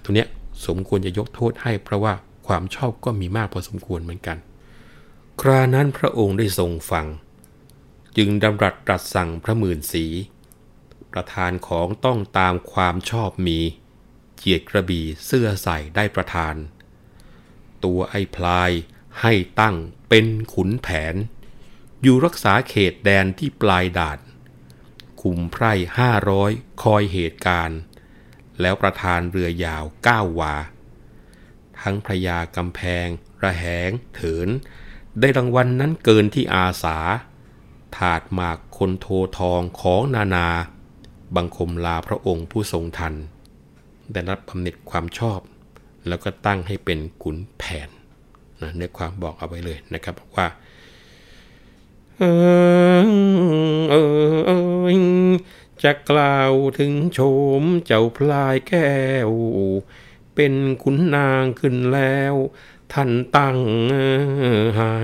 [0.04, 0.28] ตรงเนี้ย
[0.66, 2.14] สมควรจะยกโทษให้เพราะว่า
[2.46, 4.38] ความชอบก็มีมากพอสมควรเหมือนกัน
[5.40, 7.06] ครานั้นพระองค์ได้ทรงฟัง
[8.16, 10.04] จึงดำรัสตรัสสั่งพระหมื่นสี
[11.12, 13.58] ประธานของต้องตามความชอบมี
[14.36, 16.54] เจียดกระบี่เสื้อใส่ได้ประธาน
[17.84, 18.70] ตัวไอ้พลาย
[19.20, 19.76] ให้ตั้ง
[20.08, 21.14] เป็นขุนแผน
[22.02, 24.18] อยู่รักษาเขตแดนที่ปลายด่าน
[25.20, 26.50] คุมไพร่ห้าร้อย
[26.82, 27.80] คอยเหตุการณ์
[28.60, 30.54] แล้วประธานเรือยาวก้าววา
[31.80, 33.06] ทั้งพระยากำแพง
[33.42, 34.48] ระแหง เถิน
[35.20, 36.98] ได้รางวัลนนั้นเกินที่อาสา
[37.96, 39.06] ถาดหมากคนโท
[39.38, 40.48] ทองของนานา
[41.36, 43.14] บังคมลาพระองค์ผู้ทรงทัน
[44.12, 45.40] ได้รับบำเหน็จความชอบ
[46.06, 47.88] แล้วก็ตั้งให้เป็นขุนแผน
[48.62, 50.46] นะในความบอกเอาไว้เลยนะครับบอกว่า
[52.18, 52.22] เอ
[53.00, 53.02] อ
[53.90, 53.94] เอ
[54.86, 54.94] อ
[55.82, 57.18] จะกล่าวถึงโฉ
[57.60, 58.92] มเจ้าพลายแก้
[59.28, 59.30] ว
[60.34, 62.34] เป็นขุนนางขึ้นแล้ว
[62.92, 63.58] ท่านตั้ง
[64.78, 64.96] ให้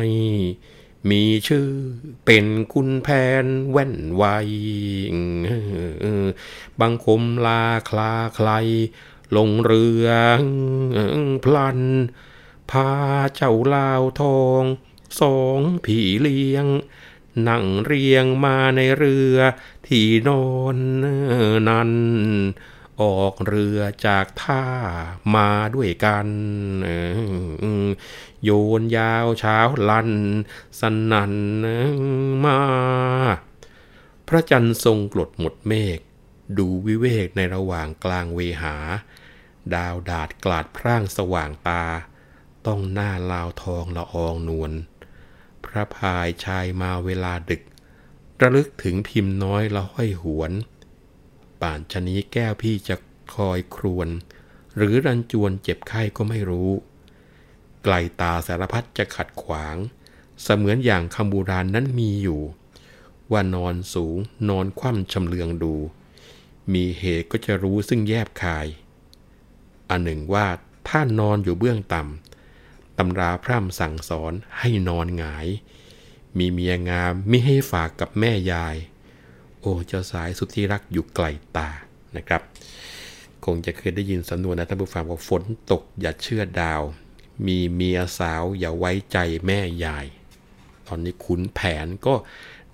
[1.11, 1.69] มีชื่อ
[2.25, 3.09] เป็นคุณแผ
[3.45, 4.25] นแว่นไว
[6.81, 8.51] บังคมลาคลาใคร
[9.37, 10.07] ลงเรือ
[11.45, 11.81] พลัน
[12.70, 12.90] พา
[13.35, 14.62] เจ้าลาวทอง
[15.20, 16.66] สองผีเลี้ยง
[17.48, 19.37] นั่งเรียงมาในเรือ
[19.87, 20.76] ที่นอน
[21.68, 21.90] นั้น
[23.02, 24.64] ออกเรือจากท่า
[25.35, 26.29] มาด้วยกัน
[28.44, 28.50] โย
[28.81, 30.11] นยาวเช้าลัน
[30.81, 31.35] สนัน
[32.44, 32.61] มา
[34.29, 35.98] พระจันทร์ทรงกลดหมดเมฆ
[36.59, 38.74] ดูวิเวกในระหว่างกลางเวหา
[39.74, 41.85] ดาวดาดกลาดพร่างสว่างตา
[42.66, 44.72] ต้องหน้าลาวทองละอองนวล
[45.64, 47.62] พระพายชายมาเวลาดึก
[48.42, 50.52] ระลึกถึงพิมพ์น้อยละห้อยหวน
[51.61, 52.96] ป่านชะนี้แก้วพี่จะ
[53.35, 54.09] คอยครวน
[54.76, 56.70] หรือรันจวนเจ็บไข้ก็ไม่รู้
[57.83, 59.76] ไกลตาสารพัดจะขัดขวาง
[60.42, 62.40] เสมือนอย่างคำโบูราณนั้นมีอยู่
[63.33, 64.16] ว่านอนสูง
[64.48, 65.74] นอนคว่ำชำเลืองดู
[66.72, 68.66] มีเหตุก็จะรู้ซึ่งแยบคาย
[69.90, 70.46] อันหนึ่งว่า
[70.88, 72.36] ถ้านอนอยู่เบื้องต่ำ
[72.98, 75.46] ตำราพร่ำสั่งสอนให้นอนหงาย
[76.38, 78.76] มีเมียงามมิให้ฝากกับแม่ยาย
[79.61, 81.68] โอ้เจ้าสายสุดที่รักอยู่ไกลตา
[82.16, 82.42] นะครับ
[83.44, 86.82] คงจะเคยได้ยินสำนวนนะท่านผู้ฟังว่าฝนตกอย่าเชื่อดาว
[87.46, 90.06] มีเมียสาวอย่าไว้ใจแม่ยาย
[90.87, 92.14] ตอนนี้ขุนแผนก็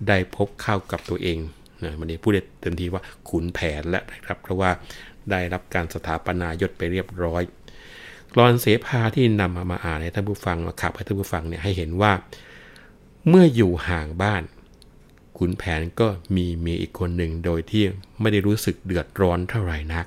[0.07, 1.39] ได้พบเข้ากับตัวเอง
[1.83, 4.71] นะวันนี้พูดได้เต็มทีว่าขุนแผนแล้วนะครับ เพราะว่า
[5.31, 7.43] ได้รับการสถาปนายศไปเรียบร้อย
[8.33, 12.11] กรอนเสภาที่นำมามาอ่านให้ท่านผู้ฟังมาขับให้ท่านผู้ฟังเนี่ยให้เห็นว่า
[13.27, 14.43] เมื่ออยู่ห่างบ้าน
[15.37, 17.83] ขุนแผนก็มีเมียอีกคนหนึ่งโดยที่
[18.19, 20.05] ไม่ได้รู้สึกเดือดร้อนเท่าไหร่นัก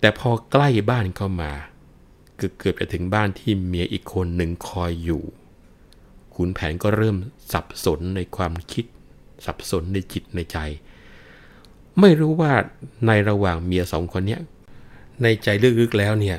[0.00, 1.52] แต่พอใกล้บ้านเข้ามา
[2.36, 5.22] เกือบเกือบจะถึงบ้านที่เมียอีกคนหนึ่งคอยอยู่
[6.34, 7.16] ขุนแผนก็เริ่ม
[7.52, 8.84] สับสนในความคิด
[9.46, 10.58] สับสนในจิตในใจ
[12.00, 12.52] ไม่รู้ว่า
[13.06, 14.40] ในระหว่างเมียสองคนเนี้ย
[15.22, 15.48] ในใจ
[15.80, 16.38] ลึกๆแล้วเนี่ย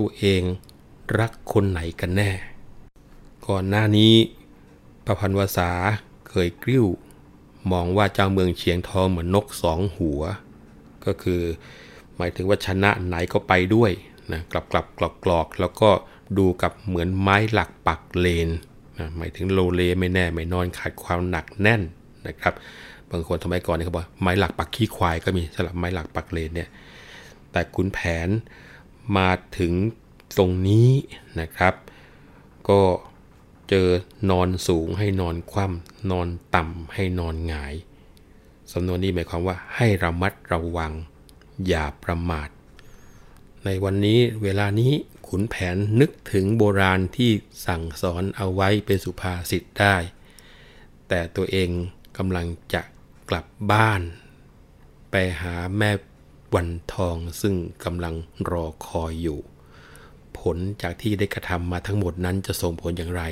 [0.00, 0.42] ตัวเอง
[1.18, 2.30] รักคนไหนกันแน่
[3.48, 4.14] ก่อนหน้านี้
[5.04, 5.70] ประพันวษา
[6.28, 6.86] เคยกริ้ว
[7.72, 10.22] มองว่าเจ้าเมืองเชียงทองเหมือนนกสองหัว
[11.04, 11.40] ก็คือ
[12.16, 13.90] หมายถึงว่าชนะไหนก็ไปด้วย
[14.32, 15.90] นะกลับกลับกรอกกรอกแล้วก็
[16.38, 18.48] ดูกับเหมือนไม้หลักปักเลน
[18.98, 21.82] นะหมายถึงโลเลไม่แน่ไม่นอนขาดความหนักแน่น
[22.26, 22.54] นะครับ
[23.10, 26.68] บางคนสมัยก่อนนี่เขาบอกไม้หลักปักขี้ควายก็มีสำหรับไม้หลักปักเลนเนี่ย
[27.52, 28.28] แต่ขุนแผน
[29.16, 29.72] มาถึง
[30.36, 30.88] ตรงนี้
[31.40, 31.74] นะครับ
[32.68, 32.80] ก็
[33.68, 33.88] เจอ
[34.30, 37.74] นอนสูงให้นอนคว่ำนอนต่ำให้นอนหงาย
[38.72, 40.92] สำนวนนี้หมายความว่าให้ระมัดระวัง
[41.66, 42.48] อย่าประมาท
[43.64, 44.92] ในวันนี้เวลานี้
[45.28, 47.30] ขุนแผนนึกถึงโบราณที่
[47.66, 49.96] สั่งสอนเอาไว้เป็นสุภาษิตได้
[51.08, 51.70] แต่ตัวเอง
[52.16, 52.82] กำลังจะ
[53.28, 54.00] กลับบ้าน
[55.10, 55.90] ไปหาแม่
[56.54, 58.14] วันทองซึ่งกำลัง
[58.50, 59.38] รอคอยอยู่
[60.38, 63.22] ผลจากที่ได้กระทำมาทั้งหมดนั้นจะส่งผลอย่างไร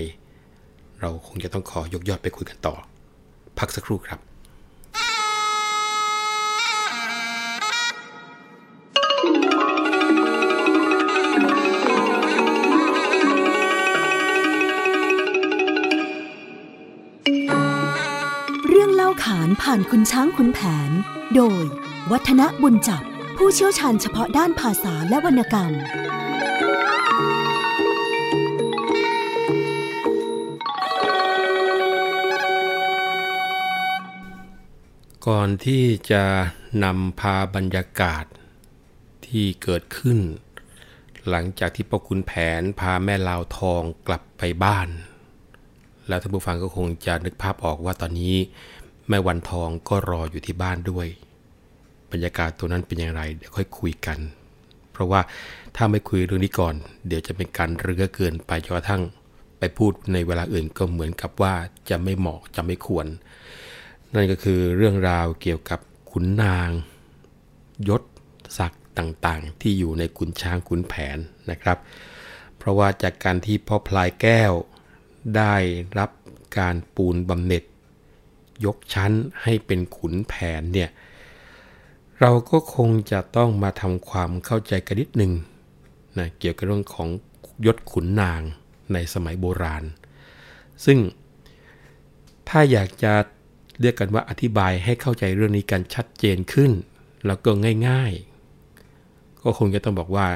[1.01, 2.75] เราคงจะต้องขอยกยอดไปคุยกันต่อ
[3.59, 4.21] พักสักครู่ครับ
[18.69, 20.91] เรื่องเล่าขานผ่านคุณช้างคุณแผน
[21.37, 21.65] โดย
[22.13, 23.03] วัฒนบุญจับ
[23.37, 25.73] ผู้เชี่ยวชาญเฉพาะด้านภาษาและวรรณกรรม
[35.27, 36.25] ก่อนที่จะ
[36.85, 38.25] นำพาบรรยากาศ
[39.27, 40.19] ที่เกิดขึ้น
[41.29, 44.89] หลังจากที่พ่อคุณแผนพาแม่ลาวทองกลับไปบ้าน
[46.09, 48.37] แล้วท่านผู้ฟังก็คงจะนึกภาพออกว่าตอนนี้
[49.09, 51.09] แม่วันทองก็รออยู่ที่บ้านด้วย
[52.13, 54.19] บรรยากาศตัวนั้นเป็นอย่างไรเดี๋ยวค่อยคุยกัน
[54.93, 55.21] เพราะว่า
[55.77, 56.75] ถ้าไม่คุยเรื่องนี้ก่อน
[57.07, 59.03] เดี๋ยวจะเป็นการเรือเกินไปจนกระทั่ง
[59.59, 61.55] ไปพูดในเวลาอื่นก็เหมือนกับว่า
[61.91, 63.07] จะไม่เหมาะจะไม่ควร
[64.15, 66.71] นั่นก็คือเรื่องราวเกี่ยวกับขุนนาง
[67.89, 68.03] ยศ
[68.59, 71.19] ศักดิ์ต่างๆ ที่อยู่ในขุนช้างขุนแผน
[71.51, 71.79] นะครับ
[72.57, 74.53] เพราะว่าจากการที่พ่อพลายแก้ว
[75.37, 75.55] ได้
[75.99, 76.11] รับ
[76.59, 77.65] การปูนบำเหน็จ
[78.65, 80.91] ยกชั้นให้เป็นขุนแผนเนี่ย
[82.23, 85.33] เราก็คงจะต้องมาทำความเข้าใจกันนิดหนึ่ง
[86.19, 87.09] นะเกี่ยวกับเรื่องของ
[87.67, 88.41] ยศขุนนาง
[88.93, 89.85] ในสมัยโบราณ
[90.85, 90.99] ซึ่ง
[92.49, 93.13] ถ้าอยากจะ
[93.81, 96.73] เรียกกันว่าอธิบายให้เข้าใจเรื่องนี้กันชัดเจนขึ้น
[97.27, 97.51] แล้วก็
[97.89, 100.27] ง่ายๆ ก็คงจะต้องบอกว่า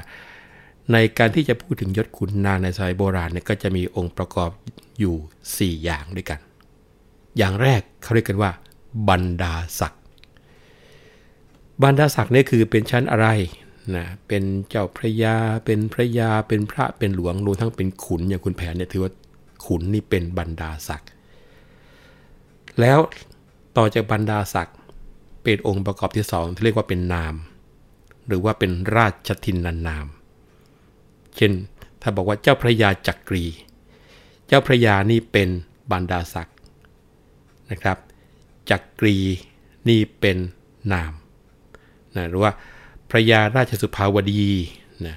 [0.92, 4.51] ในการที่จะพูดถึงยศขุนนางในสมัยโบราณเนี่ยก็จะมีองค์ประกอบ
[4.99, 6.40] อยู่ 4 อย่างด้วยกัน
[7.37, 8.51] อย่างแรกเขาเรียกกันว่า
[9.09, 10.01] บรรดาศักดิ์
[11.83, 13.29] บรรดาศักดิ์นี่คือเป็นชั้นอะไร
[13.97, 19.12] นะเป็นเจ้าพระยา เป็นพระยา เป็นพระเป็นหลวงรวมทั้งเป็นขุนอย่างคุณแผนเนี่ยถือว่า
[19.66, 21.09] ขุนนี่เป็นบรรดาศักดิ์
[22.81, 22.99] แล้ว
[23.77, 24.77] ต่อจากบรรดาศักดิ์
[25.42, 27.35] เป็นองค์ประกอบที่สองที่เรียกว่าเป็นนาม
[28.27, 30.07] หรือว่าเป็นราชทินนานาม
[31.37, 31.53] เช่น
[32.03, 33.45] ถ้าบอกว่าเจ้าพระยาจักรี
[34.47, 35.49] เจ้าพระยานี่เป็น
[35.92, 36.57] บรรดาศักดิ์
[37.71, 37.99] นะครับ
[38.71, 39.16] จักรี
[39.88, 40.37] นี่เป็น
[40.92, 41.12] นาม
[42.16, 42.53] นะหรือว่า
[43.11, 44.44] พระยาราชสุภาวดี
[45.07, 45.16] นะ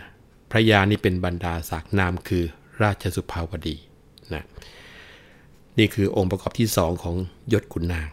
[0.52, 2.44] พระยานี่เป็นบรรดาศักดิ์นามคือ
[2.82, 3.76] ราชสุภาวดี
[4.34, 4.44] นะ
[5.78, 7.16] นี่คือองค์ประกอบที่สองของ
[7.54, 8.10] ยศขุนนาง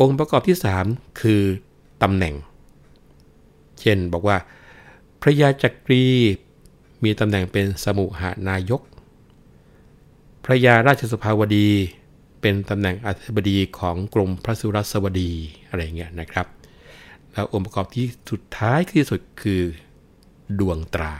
[0.00, 0.84] องค์ประกอบที่สาม
[1.20, 1.42] คือ
[2.02, 2.34] ตำแหน่ง
[3.80, 4.36] เช่นบอกว่า
[5.22, 6.04] พระยาจักรี
[7.04, 8.80] มีตำแหน่งเป็นสมุหานายก
[10.44, 11.68] พระยาราชสุภาวดี
[12.40, 15.30] เป็นตำแหน่งอธิบดีของกรมพระสุรสวดี
[15.68, 16.46] อะไรเงี้ยนะครับ
[17.52, 19.62] องค์ประกอบที่สุดท้ายที่สุดคือ
[20.60, 21.12] ดวงตรา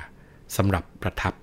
[0.57, 1.35] สำหรับประทับ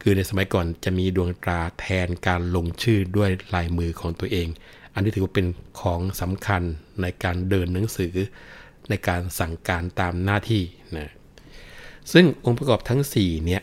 [0.00, 4.48] คือในสมัยก่อนจะมีดวงตราแทนการลงชื่อด้วยลายมือของตัวเอง
[4.94, 5.46] อันนี้ถือว่าเป็น
[5.80, 6.62] ของสำคัญ
[7.02, 8.14] ในการเดินหนังสือ
[8.90, 10.62] ในการสั่งการตามหน้าที่
[10.96, 11.10] นะ
[12.12, 13.62] ซึ่งองค์ประกอบทั้ง4เนี่ย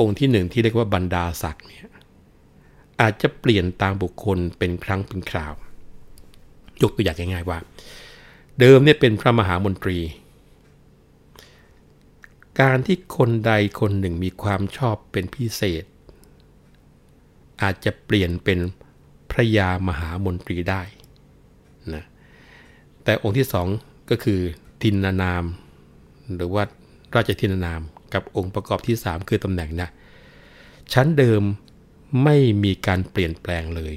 [0.00, 1.86] องค์ที่หนึ่งที่เรียกว่าบรรดาศักดิ์เนี่ย
[3.00, 5.52] อาจจะเปลี่ยนตามบุคคลเป็นครั้งเป็นคราว
[6.82, 7.58] ยกตัวอย่างง่ายๆว่า
[8.60, 9.98] เดิมเนี่ยเป็นพระมหามนตรี
[12.60, 15.84] การที่คนใดคนหนึ่งมีความชอบเป็นพิเศษ
[17.62, 18.58] อาจจะเปลี่ยนเป็น
[19.30, 20.82] พระยามหามนตรีได้
[21.94, 22.04] นะ
[23.04, 23.66] แต่องค์ที่สอง
[24.10, 24.40] ก็คือ
[24.82, 25.44] ทินานาม
[26.34, 26.64] หรือว่า
[27.14, 27.80] ราชทินานาม
[28.14, 29.88] กับองค์ประกอบที่ 3 คือตำแหน่งนะ
[30.92, 31.42] ชั้นเดิม
[32.24, 33.94] ไม่มีการเปลี่ยนแปลงเลย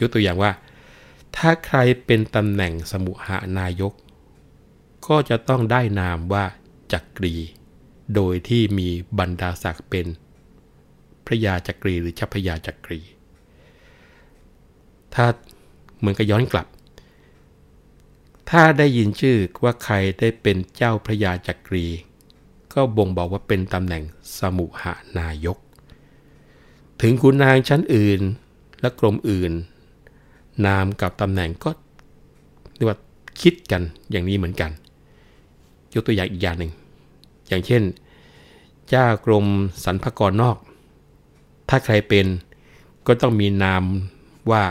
[0.00, 0.50] ยกตัวอย่างว่า
[1.36, 3.92] ถ้าใครเป็นตำแหน่งสมุหานายก
[5.06, 6.44] ก็จะต้องได้นามว่า
[6.92, 7.34] จักรี
[8.14, 8.88] โดยที่มี
[9.18, 10.06] บรรดาศักดิ์เป็น
[11.26, 13.00] พระยาจักรีหรือชัพยาจักรี
[15.14, 15.26] ถ้า
[15.98, 16.66] เหมือนกับย้อนกลับ
[18.50, 21.86] ถ้าได้ยินชื่อว่าใครได้เป็นเจ้าพระยาจักรี
[22.72, 24.02] ก็บ่งบอกว่าเป็นตำแหน่ง
[24.38, 25.58] สมุหานายก
[27.02, 28.20] ถึงคุณนางชั้นอื่น
[28.80, 29.52] และกรมอื่น
[30.66, 31.70] นามกับตำแหน่งก็
[32.76, 32.98] เรียกว่า
[33.40, 34.70] คิดกันอย่างนี้เหมือนกัน
[35.94, 36.72] ยกตัวอย่างอีกอย่างหนึ่ง
[37.48, 37.82] อย่างเช่น
[38.88, 39.46] เจ้ากรม
[39.84, 40.56] สรรพากรนอก
[41.68, 42.26] ถ้าใครเป็น
[43.06, 43.82] ก็ต้องมีนาม
[44.50, 44.62] ว่า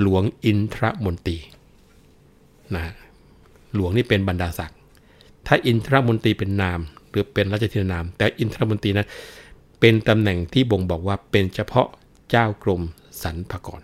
[0.00, 1.38] หลวงอินทรมนตรี
[2.74, 2.82] นะ
[3.74, 4.78] หลวงนี่เป็นบรรดาศักดิ์
[5.46, 9.08] ถ้าอินทรมนตรีเป็นนาม หรือเป็นราชธินนาม แต่อินทรมนตรีนั้น
[9.80, 11.88] เป็นตำแหน่งที่บ่งบอกว่าเป็นเฉพาะ
[12.30, 12.82] เจ้ากรม
[13.22, 13.80] สรรพากร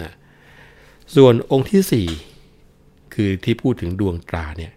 [0.00, 0.12] นะ
[1.14, 2.08] ส่วนองค์ที่
[2.50, 4.72] 4 คือที่พูดถึงดวงตราเนี่ย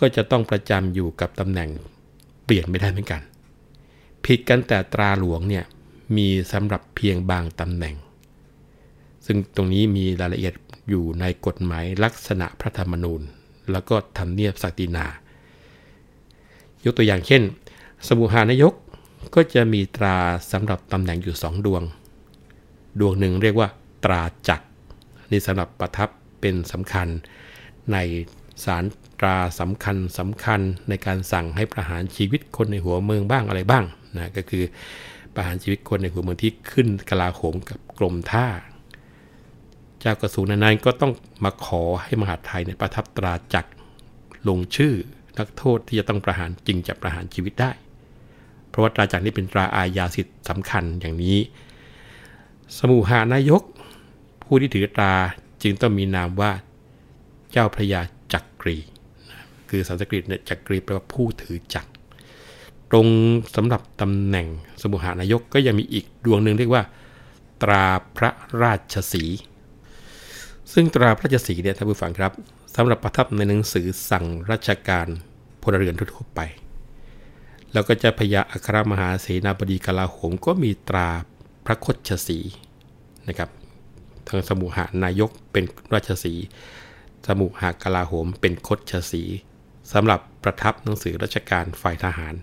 [0.00, 1.70] ก็จะต้องประจำอยู่กับตำแหน่ง
[2.44, 3.20] เปลี่ยนไม่ได้เหมือนกัน
[4.24, 5.64] ผิดกันแต่ตราหลวงเนี่ย
[6.16, 7.94] มีสำหรับเพียงบางตำแหน่ง
[9.26, 10.54] ซึ่งตรงนี้มีรายละเอียด
[10.88, 13.22] อยู่ในกฎหมายลักษณะพระธรรมนูญ
[13.70, 15.06] แล้วก็ทำเนียบศักดินา
[16.84, 17.42] ยกตัวอย่างเช่น
[18.08, 18.74] สมุหานายก
[19.34, 20.16] ก็จะมีตรา
[20.52, 21.82] สำหรับตำแหน่งอยู่สองดวง
[23.00, 23.68] ดวงหนึ่งเรียกว่า
[24.04, 24.66] ตราจักร
[25.30, 26.08] นี่สำหรับประทับ
[26.40, 27.08] เป็นสำคัญ
[27.92, 27.98] ใน
[28.64, 28.84] สาร
[29.20, 33.84] ตราสำคัญสำคัญในการสั่งให้ประหารชีวิตคนในหัวเมืองบ้างอะไรบ้าง
[34.16, 34.64] นะก็คือ
[35.34, 38.46] ประหารชีวิตคนในหัวเมืองที่ขึ้นกลาโหมกับกรมท่า
[40.00, 41.12] เจ้ากระทรวงนั้นก็ต้อง
[41.44, 43.64] มาขอให้มหาไทยในประทับตราจัก
[44.48, 44.94] ลงชื่อ
[45.38, 47.72] นักโทษที่จะต้องประหารจึงจะประหารชีวิตได้
[48.76, 51.38] พราะว่าตราจักรนี้เป็นตราอาญาสิทธิ์สำคัญอย่างนี้
[52.78, 53.62] สมุหานายก
[54.46, 55.12] ผู้ที่ถือตรา
[55.62, 56.52] จึงต้องมีนามว่า
[57.52, 58.00] เจ้าพระยา
[58.32, 58.76] จักรี
[59.70, 61.90] คือสันสกฤตเนี่ยจักรีแปลว่าผู้ถือจักร
[62.90, 63.06] ตรง
[63.56, 64.46] สำหรับตำแหน่ง
[64.82, 66.82] สมุหานายกก็ยังมีอีกดวงหนึ่งเรียกว่า
[67.62, 67.84] ตรา
[68.16, 68.30] พระ
[68.62, 69.24] ราชสี
[70.72, 72.32] ซึ่งตราพระราชสีเนี่ยท่านผู้ฟังครับ
[72.76, 75.06] สำหรับประทับในหนังสือสั่งราชการ
[75.62, 76.40] พลเรือนทั่วไป
[77.72, 81.08] แล้วก็จ้าพญาอัครมหาเสนาบดีกลาโหมก็มีตรา
[81.66, 82.38] พระคดชสี
[83.28, 83.50] นะครับ
[84.28, 86.34] ทางสมุหานายกเป็นราชสี
[87.26, 89.22] สมุหากลาโหมเป็นคดชสี
[89.92, 92.34] สำหรับประทับหนังสือราชการฝ่ายทหาร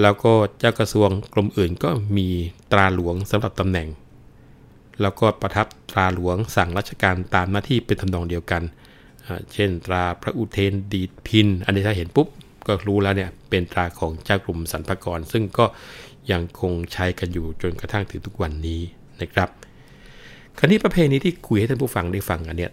[0.00, 2.28] แล้วก็เจ้ากระทรวงกรมอื่นก็มี
[2.72, 3.88] ตราหลวงสำหรับตำแหน่ง
[5.00, 8.62] แล้วก็ประทับตราหลวงสั่งราชการตามหน้าที่เป็นทำนองเดียวกัน
[9.52, 12.28] เช่นตราพระอุเทนดีดพิน อันนี้ถ้าเห็นปุ๊บ
[12.66, 15.64] ก็รู้แล้วเนี่ยเป็นตราของเจ้ากรมสรรพากร ซึ่งก็
[16.30, 18.80] ยังคงใช้กันอยู่จนกระทั่งถึงทุกวันนี้
[19.20, 19.48] นะครับ
[20.58, 22.72] คราวนี้ประเพณีที่คุยให้ท่านผู้ฟังได้ฟังกันเนี่ย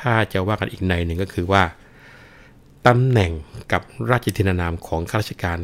[0.00, 1.62] ถ้าจะว่ากันอีกในหนึ่งก็คือว่า
[2.86, 3.32] ตำแหน่ง
[3.72, 5.58] กับราชทินานามของข้าราชการ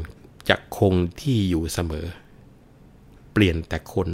[0.48, 2.06] จะคงที่อยู่เสมอ
[3.32, 4.08] เปลี่ยนแต่คน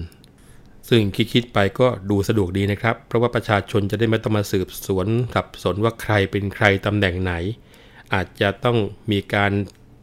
[0.88, 7.32] ซึ่งคิดๆไปก็ดูสะดวกดีนะครับ เพราะว่าประชาชนจะได้ไม่ต้องมาสืบสวนสับสนว่าใครเป็นใครตำแหน่งไหน
[8.12, 8.78] อาจจะต้อง
[9.12, 9.52] มีการ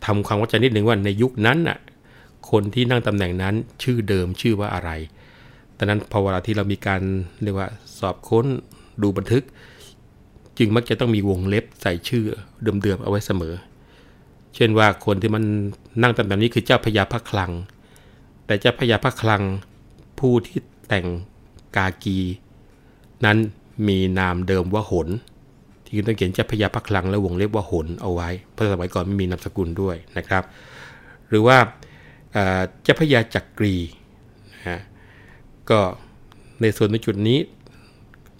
[0.06, 1.78] ทำความเข้าใจนิดหนึ่งว่าในยุคนั้นน่ะ
[2.52, 4.92] คนที่นั่งตำแหน่งนั้นชื่อเดิมชื่อว่าอะไร
[5.78, 7.02] ดังนั้นพอเวลาที่เรามีการ
[7.44, 8.46] เรียกว่าสอบค้น
[9.02, 9.44] ดูบันทึก
[10.58, 12.26] จึงมักจะต้องมีวงเล็บใส่ชื่อ
[12.84, 13.54] เดิมๆเอาไว้เสมอ
[14.56, 15.44] เช่นว่าคนที่มัน
[16.02, 17.52] นั่งตำแหน่งนี้คือเจ้าพญาพระคลัง
[18.46, 19.44] แต่เจ้าพญาพระคลัง
[20.20, 21.08] ผู้ที่แต่ง
[21.76, 22.18] กากี
[23.26, 23.38] นั้น
[23.88, 25.08] มีนามเดิมว่าหน
[25.86, 30.44] ที่ต้องเขียนเจ้าพญาพระคลังแล้วงเล็บว่าหนเอาไว้เพราะสมัยก่อนไม่มีนามสกุลด้วยนะครับ
[31.30, 31.58] หรือว่า
[32.84, 33.76] เจ้าพญาจักรี
[35.70, 35.82] ก็
[36.62, 37.40] ในส่วนในจุดนี้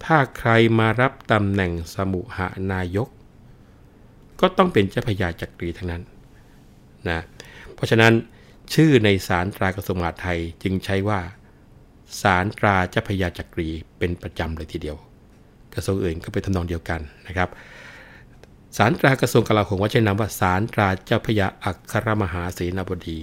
[0.04, 3.08] ถ้าใครมารับตำแหน่งสมุหานายก
[4.40, 6.02] ก็ต้องเป็นเจ้าพญาจักรีทั้งนั้น
[7.08, 7.20] นะ
[7.74, 8.12] เพราะฉะนั้น
[8.74, 11.20] ชื่อในสารตรากระทรวงมหาดไทยจึงใช้ว่า
[12.20, 14.96] สารตราเจ้าพญาจักรีเป็นประจำเลยทีเดียว
[15.74, 17.48] กระทรวงอื่นก็เป็นทำนองเดียวกันนะครับ
[18.76, 23.18] สารตรากระทรวงกลาโหมว่าใช้นามว่าสารตราเจ้าพญาอัครมหาเสนาบดี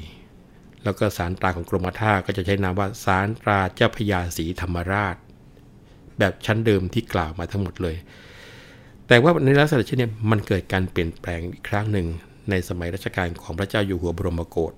[0.83, 5.15] แล้วก็สารตราของกรมท่าก็จะใช้นามว่าสารตราเจ้าพญาศรีธรรมราช
[6.19, 7.95] แบบชั้นเดิมที่กล่าวมาทั้งหมดเลย
[9.07, 12.07] แต่ว่าในลักษณะเช่นนี้มันเกิดการเปลี่ยนแปลงอีกครั้งหนึ่ง
[12.49, 14.73] ในสมัยรัชกาลของพระเจ้าอยู่หัวบรมโกศ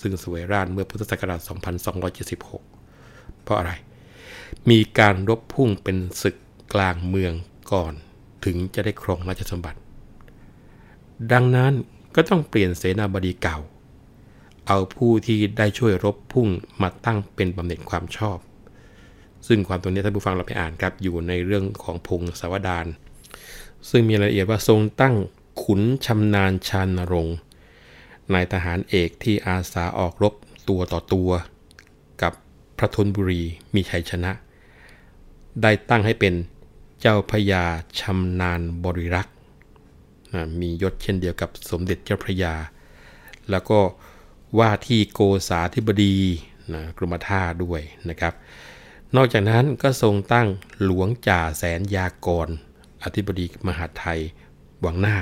[0.00, 1.40] ซึ่งสวยราชเมื่อพุทธศักราช
[2.62, 3.72] 2276 เพราะอะไร
[4.70, 6.36] มีการรบพุ่งเป็นศึก
[6.74, 7.32] กลางเมือง
[7.72, 7.92] ก่อน
[8.44, 9.78] ถึงจะได้ครองราชสมบัติ
[11.32, 11.72] ดังนั้น
[12.14, 13.58] ก็ต้องเปลี่ยนเสนาบดีเก่า
[14.68, 16.48] เอาผู้ที่ได้ช่วยรบพุ่ง
[16.82, 18.38] มาตั้งเป็นบำเหน็จความชอบ
[19.46, 22.86] ซึ่งความตัวนี้ท่านผู้ฟังเราไปอ่านครับอยู่ในเรื่องของพงศาวดาร
[23.90, 25.14] ซึ่งมีรายละเอียดว่าทรงตั้ง
[25.62, 27.28] ขุนชำนาญชานรง
[28.32, 30.34] นายทหารเอกที่อาสาออกรบ
[30.68, 31.30] ตัวต่อตัว
[32.22, 32.32] กับ
[32.78, 33.42] พระทนบุรี
[33.74, 34.32] มีชัยชนะ
[35.62, 36.34] ได้ตั้งให้เป็น
[37.00, 37.64] เจ้าพญา
[38.00, 39.34] ชำนาญบริรักษ์
[40.60, 42.54] มียศเช่นเดียวกับสมเด็จเจ้าพระยา
[43.50, 43.78] แล้วก็
[44.58, 46.16] ว่าที่โกษาธิบดี
[46.72, 48.34] นะกรมท่าด้วยนะครับ
[49.16, 50.48] นอกจากนั้นก็ทรงตั้ง
[50.84, 52.48] หลวงจ่าแสนยากร
[53.04, 54.20] อธิบดีมหาไทย
[54.80, 55.18] หวังหน้า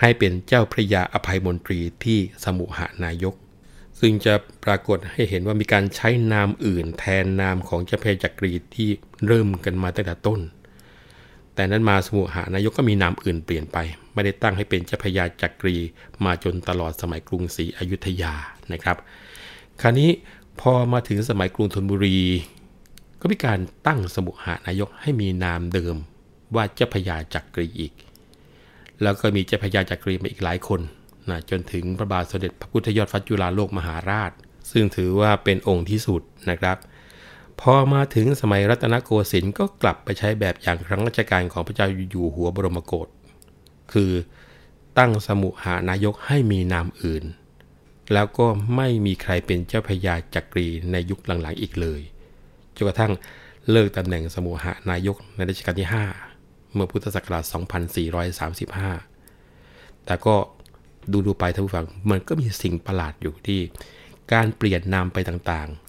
[0.00, 3.34] ให้เป็นเจ้าพระยาอภัยมนตรีที่สมุหานายก
[4.00, 8.90] ซึ่งจะปรากฏให้เห็นว่ามีการใช้นามอื่นแทนนามของเจ้าพระจักรีที่
[9.26, 10.40] เริ่มกันมาตั้งแต่ต้น
[11.54, 13.78] แต่นั้นมาสมุหานายกก็มีนามอื่นเปลี่ยนไป
[14.14, 15.76] ไม่ได้ตั้งให้เป็นเจ้าพญาจักรี
[16.24, 18.34] มาจนตลอดสมัยกรุงศรีอยุธยา
[18.72, 18.96] นะครับ
[19.80, 20.10] คราวนี้
[20.60, 22.18] พอมาถึงสมัยกรุงธนบุรี
[23.20, 25.96] ก็มีการตั้งสมุหานายกให้มีนามเดิม
[26.54, 27.92] ว่าเจ้าพญาจักรีอีก
[29.02, 30.80] แล้วก็มีเจ้าพญาจักรีมาอีกหลายคน
[31.30, 34.32] นะจนถึงพระบาทสมเด็จพระพุทธยอดฟัจุฬาโลกมหาราช
[34.70, 36.76] ซึ่งถือว่าเป็นองค์ที่สุดนะครับ
[37.60, 43.08] พอมาถึงสมัยรัตนโกสินทร์ก็กลับไปใช้แบบอย่างครั้งรัชกาลของพระเจ้าอยู่หัวบรมโกศ
[43.92, 44.12] คือ
[44.98, 47.24] ตั้งสมุหานายกให้มีนามอื่น
[48.12, 52.00] แล้วก็ไม่มีใครเป็นเจ้าพญาจักรีในยุคหลังๆอีกเลย
[52.76, 53.12] จนกระทั่ง
[53.70, 55.88] เลิกตำแหน่งสมุหานายกในรัชกาลที่
[56.30, 57.44] 5 เมื่อพุทธศักราช
[59.14, 60.36] 2435 แต่ก็
[61.12, 63.60] ดูดูไปท่านผู้ฟังมันก็มีสิ่งประหลาดอยู่ที่
[64.32, 65.83] การเปลี่ยนนามไปต่างๆ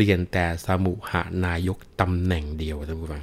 [0.00, 3.22] ลี่ยนแต่สมุหานายกตำแหน่งเดียวท่านผู้ฟัง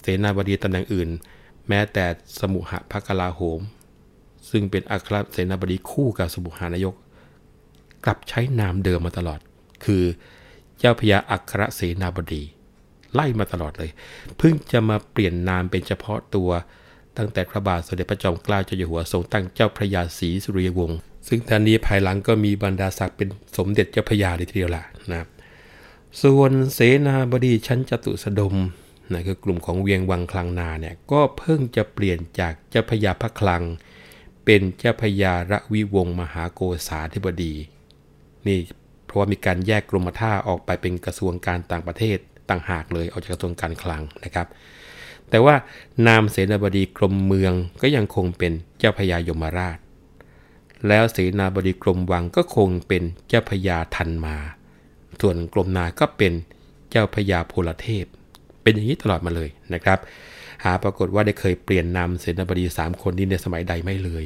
[0.00, 1.08] เสนาบดีตำแหน่งอื่น
[1.68, 2.04] แม้แต่
[2.40, 3.60] สมุหะพระกลาโหม
[4.50, 6.94] ซึ่งเป็นอัครเสนาบดีคู่กับสมุหานายก
[8.04, 9.40] กลับใช้นามเดิมมาตลอด
[9.84, 10.04] คือ
[10.78, 12.42] เจ้าพญาอัครเสนาบดี
[13.14, 13.90] ไล่มาตลอดเลย
[14.38, 16.50] เพิ่งจะมาเปลี่ยนนามเป็นเฉพาะตัว
[17.16, 20.98] ตั้งแต่พระบาทสมเด็จพระจอมเกล้าเจ้าอยู่หัวทรงตั้งเจ้าพระยาศรีสุริยวงศ์
[21.28, 25.28] ซึ่งท่านนี้ภายหลังก็มีบรรดาศักดิ์เป็นสมเด็จเจ้าพระยาเลยทีเดียวล่ะนะครับ
[26.22, 28.54] ส่วนเสนาบดีชั้นจตุสดม
[29.12, 33.62] นะคือกลุ่มของเวียงวังคลังนาเนี่ยก็เพิ่งจะเปลี่ยนจากเจ้าพญาพระคลัง
[34.44, 37.54] เป็นเจ้าพญาระวิวงศ์มหาโกษาธิบดี
[38.46, 38.58] นี่
[39.04, 44.46] เพราะว่ามีการแยกกรมท่าออกไปเป็นกระทรวงการต่างประเทศต่างหากเลยออกจากกระทรวงการคลังนะครับ
[45.30, 45.54] แต่ว่า
[46.06, 47.52] นามเสนาบดีกรมเมือง
[47.82, 49.78] ก็ยังคงเป็นเจ้าพญายมราช
[50.88, 54.36] แล้วเสนาบดีกรมวังก็คงเป็นเจ้าพญาทันมา
[55.20, 56.32] ส่วนกรมนาก็เป็น
[56.90, 58.04] เจ้าพญาโพลเทพ
[58.62, 59.98] เป็นอย่างนี้ตลอดมาเลยนะครับ
[60.64, 64.24] หาปรากฏว่าได้เคยเปลี่ยนนามเสนาบดี 3 คนนี้ในสมัยใดไม่เลย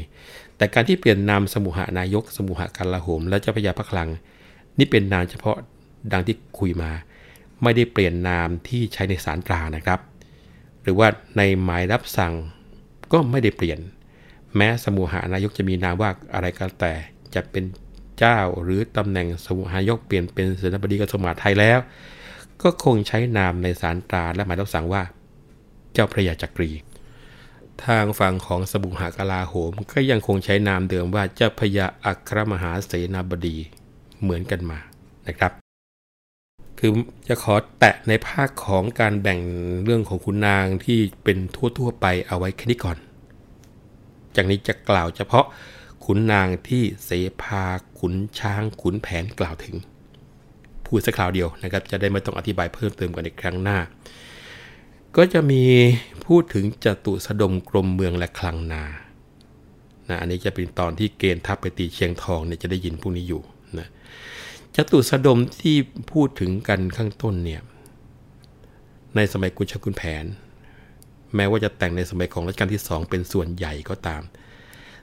[0.57, 4.09] แต่การที่เปลี่ยนนามสมุหานายก สมุหกาลาโหม และเจ้าพญาพระคลัง
[4.78, 5.57] นี่เป็นนามเฉพาะ
[6.12, 6.91] ดังที่คุยมา
[7.62, 10.01] ไม่ได้เปลี่ยนนามที่ใช้ในสารตรานะครับ
[10.82, 12.32] หรือว่าในหมายรับสั่ง
[13.12, 13.78] ก็ไม่ได้เปลี่ยน
[14.57, 16.93] แม้สมุหานายกจะมีนามว่าอะไรก็แต่
[17.34, 17.64] จะเป็น
[18.19, 21.79] เจ้า หรือตำแหน่งสมุหายกเปลี่ยนเป็นเสนาบดีกระทรวงมหาดไทยแล้ว
[22.62, 25.03] ก็คงใช้นามในสารตราและหมายรับสั่งว่า
[25.93, 26.71] เจ้าพระยาจักรี
[27.85, 33.57] ทางฝั่งของสมุหากลาโหม ก็ยังคงใช้นามเดิมว่าเจ้าพระยาอัครมหาเสนาบดี
[34.21, 34.79] เหมือนกันมา
[35.27, 35.53] นะครับ
[36.79, 36.93] คือ
[37.29, 39.41] จะขอแตะในภาคของการแบ่ง
[39.85, 41.39] เรื่องของขุนนางที่เป็น
[41.79, 42.97] ทั่วๆไปเอาไว้แค่นี้ก่อน
[44.37, 45.45] จากนี้จะกล่าวเฉพาะ
[46.11, 47.11] ขุนนางที่เส
[47.43, 47.65] ภา
[47.99, 49.77] ขุนช้างขุนแผนกล่าวถึง
[50.87, 53.79] พูดสักคราวเดียวนะครับ จะได้ไม่ต้องอธิบายเพิ่มเติมกันในครั้งหน้า
[55.17, 55.63] ก็จะมี
[56.27, 58.85] พูดถึงจตุสดมกรมเมืองและคลังนา
[60.09, 63.43] นะอันนี้จะเป็นตอนที่เกณฑ์ทัพไปตีเชียงทองเนี่ยจะได้ยินพวกนี้อยู่
[63.79, 63.89] นะ
[64.77, 65.77] จตุสดมที่
[66.13, 67.61] พูดถึงกันข้างต้นเนี่ย
[69.17, 70.25] ในสมัยกุชกุนแผน
[71.35, 74.23] แม้ว่าจะแต่งในสมัยของรัชกาลที่สองเป็นส่วนใหญ่ก็ตาม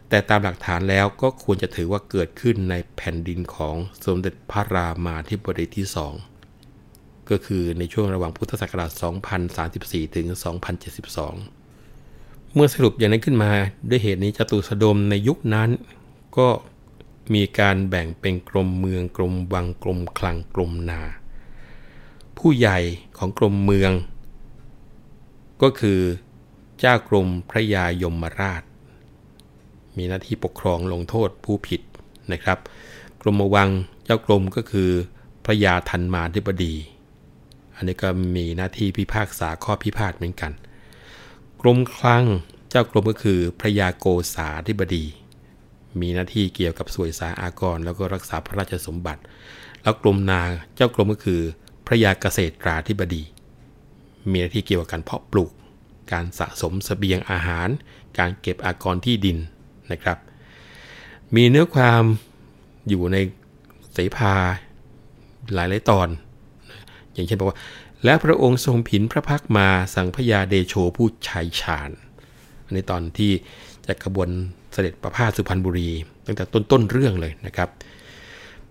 [0.09, 3.75] แต่ตามหลักฐานแล้วก็ควรจะถือว่าเกิดขึ้นในแผ่นดินของ
[4.05, 6.13] สมเด็จพระรามาธิบดีที่สอง
[7.29, 8.91] ก็คือในช่วงระหว่างพุทธศักราช
[9.53, 10.27] 2034 ถึง
[11.61, 13.51] 2072 เมื่อสรุปอย่างนั้นขึ้นมา
[13.89, 15.69] ด้วยเหตุนี้จตุสดมในยุคนั้น
[16.37, 16.47] ก็
[17.33, 21.01] มีการแบ่งเป็นกรมเมืองกรมวังกรมคลังกรมนา
[22.37, 22.79] ผู้ใหญ่
[23.17, 23.91] ของกรมเมือง
[25.61, 25.99] ก็คือ
[26.79, 28.63] เจ้ากรมพระยายมราช
[29.97, 31.81] มีหน้าที่ปกครองลงโทษผู้ผิด
[32.31, 32.59] นะครับ
[33.21, 33.69] กรมวัง
[34.05, 34.89] เจ้ากรมก็คือ
[35.45, 36.73] พระยาทันมาธิบดี
[37.75, 40.51] อันนี้ก็มีหน้าที่พิพากษาข้อพิพาทเหมือนกัน
[41.61, 42.25] กรมคลัง
[42.69, 45.05] เจ้ากรมก็คือพระยาโกษาธิบดี
[45.99, 49.21] มีหน้าที่เกี่ยวกับสวยสาอากร แล้วก็รักษาพระราชสมบัติ
[49.83, 50.41] แล้วกรมนา
[50.75, 51.41] เจ้ากรมก็คือ
[51.85, 53.23] พระยาเกษตราธิบดี
[54.31, 55.51] มีหน้าที่เกี่ยวกับการเพาะปลูก
[56.11, 57.69] การสะสมสเสบียงอาหาร
[58.19, 59.37] การเก็บอากรที่ดิน
[59.91, 60.17] นะครับ
[61.35, 62.03] มีเนื้อความ
[62.89, 63.17] อยู่ใน
[63.93, 64.33] เสภา
[65.53, 66.07] หลายหลายตอน
[67.13, 67.57] อย่างเช่นบอกว่า
[68.03, 71.89] และพระองค์ทรงผินพระพักมาสั่งพญาเดโชผู้ชายชาญ
[72.65, 73.31] อันนี้ตอนที่
[73.85, 74.29] จะขบวน
[74.73, 75.89] เสด็จประพาสสุพรรณบุรี
[76.25, 77.69] ตั้งแต่ต้นต้นเรื่องเลยนะครับ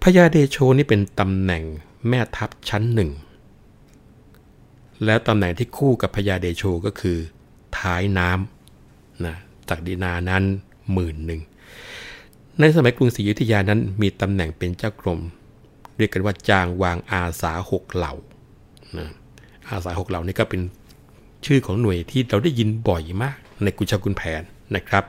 [0.03, 1.63] พญาเดโชนี่เป็นตำแหน่ง
[2.09, 3.11] แม่ทัพชั้นหนึ่ง
[5.05, 7.19] แล้วตำแหน่งที่คู่กับพญาเดโชก็คือ
[7.79, 9.37] ท้ายน้ำนะ
[9.69, 10.45] จากดีนานั้น
[10.93, 11.41] หมื่นหนึ่ง
[12.61, 15.21] ในสมัยกรุงศรีอยุธยานั้นมีตำแหน่งเป็นเจ้ากรม
[15.99, 18.15] เรียกกันว่าจางวางอาสาหกเหล่า
[18.99, 19.09] นะ
[19.71, 20.61] อาสาหกเหล่านี่ก็เป็น
[21.47, 24.43] ชื่อของหน่วยที่เราได้ยินบ่อยมากในกุชกุลแผน
[24.77, 25.05] นะครับ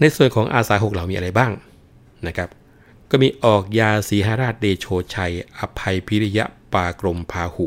[0.00, 1.52] ในส่วนของอาสาหกเหล่ามีอะไรบ้าง
[2.26, 2.48] นะครับ
[3.10, 6.44] ก็มีออกยาสีหราชเดโชชัย อภัยพิริยะ
[6.74, 7.66] ปากรมพาหุ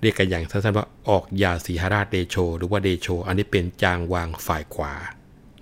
[0.00, 4.92] เรียกกันอย่างสั้นๆว่าออกยาสีหราชเดโช หรือว่าเดโช อันนี้เป็นจางวางฝ่ายขวา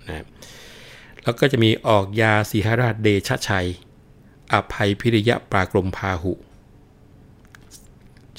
[0.07, 0.25] นะ
[1.23, 3.67] แล้วก็จะมีออกยาสีหราชเดชชัย
[4.53, 6.33] อภัยพิริยะปรากรมพาหุ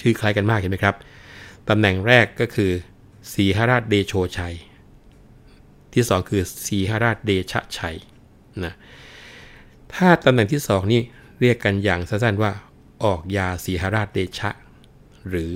[0.00, 0.96] ชื่อคล้ายกันมากเห็นไหมครับ
[1.68, 2.70] ตำแหน่งแรกก็คือ
[3.34, 4.54] สีหราชเดโชชัย
[5.94, 7.96] ที่สองคือสีหราชเดชชัย
[8.64, 8.74] นะ
[9.94, 11.00] ถ้าตำแหน่งที่สองนี่
[11.40, 12.52] เรียกกันอย่างสั้นๆว่า
[13.04, 14.50] ออกยาสีหราชเดชะ
[15.28, 15.50] หรือ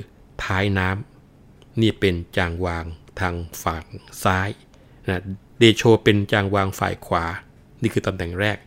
[0.45, 2.84] ท้ายน้ำนี่เป็นจางวาง
[3.20, 3.84] ทางฝั่ง
[4.24, 4.49] ซ้าย
[5.09, 5.22] นะ
[5.59, 7.24] เดโชเป็นจางวางฝ่ายขวา
[7.82, 8.59] นี่คือตำแหน่งแรก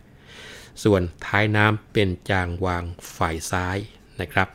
[0.83, 2.83] ส่วนท้ายน้ำเป็นจางวาง
[3.17, 3.77] ฝ่ายซ้าย
[4.21, 4.47] นะครับ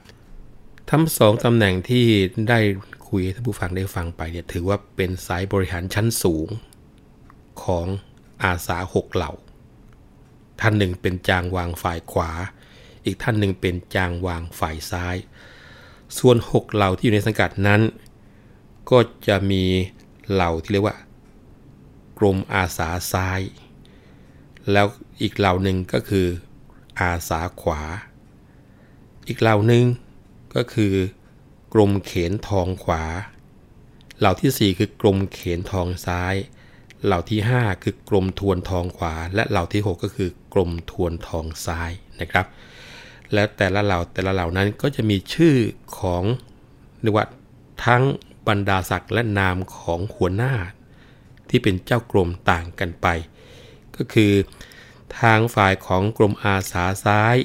[0.90, 2.04] ทั้งสองตำแหน่งที่
[2.48, 2.58] ได้
[3.08, 6.48] คุยให้ท่านผู้ฟังได้ฟังไปเนี่ยถือว่าเป็นสายบริหารชั้นสูง
[7.64, 7.86] ของ
[8.42, 9.32] อาสาหกเหล่า
[10.60, 12.30] ท่านหนึ่งเป็นจางวางฝ่ายขวา
[13.04, 15.16] อีกท่านหนึ่งเป็นจางวางฝ่ายซ้าย
[16.18, 17.80] ส่วนหกเหล่าที่อยู่ในสังกัดนั้น
[18.90, 18.98] ก็
[19.28, 19.62] จะมี
[20.32, 20.96] เหล่าที่เรียกว่า
[22.18, 23.40] กรมอาสาซ้าย
[24.72, 24.86] แล้ว
[25.22, 26.26] อีกเหล่าหนึ่งก็คือ
[27.00, 27.80] อาสาขวา
[29.28, 29.84] อีกเหล่าหนึ่ง
[30.54, 30.94] ก็คือ
[31.72, 33.04] กรมเขนทองขวา
[34.18, 36.34] เหล่าที่ 4 คือกรมเขนทองซ้าย
[37.04, 41.90] เหล่าที่ 5 คือกรมทวนทองขวา และเหล่าที่ 6 ก็คือกรมทวนทองซ้าย
[42.20, 42.46] นะครับ
[43.32, 45.56] และแต่ละเหล่าแต่ละเหล่านั้นก็จะมีชื่อ
[45.98, 46.22] ของ
[47.02, 47.26] เรียกว่า
[47.84, 48.02] ทั้ง
[48.48, 50.54] บรรดาศักดิ์และนามของหัวหน้า
[51.48, 53.06] ที่เป็นเจ้ากรมต่างกันไป
[53.96, 54.32] ก็คือ
[55.20, 57.36] ทางฝ่ายของกรมอาสาซ้าย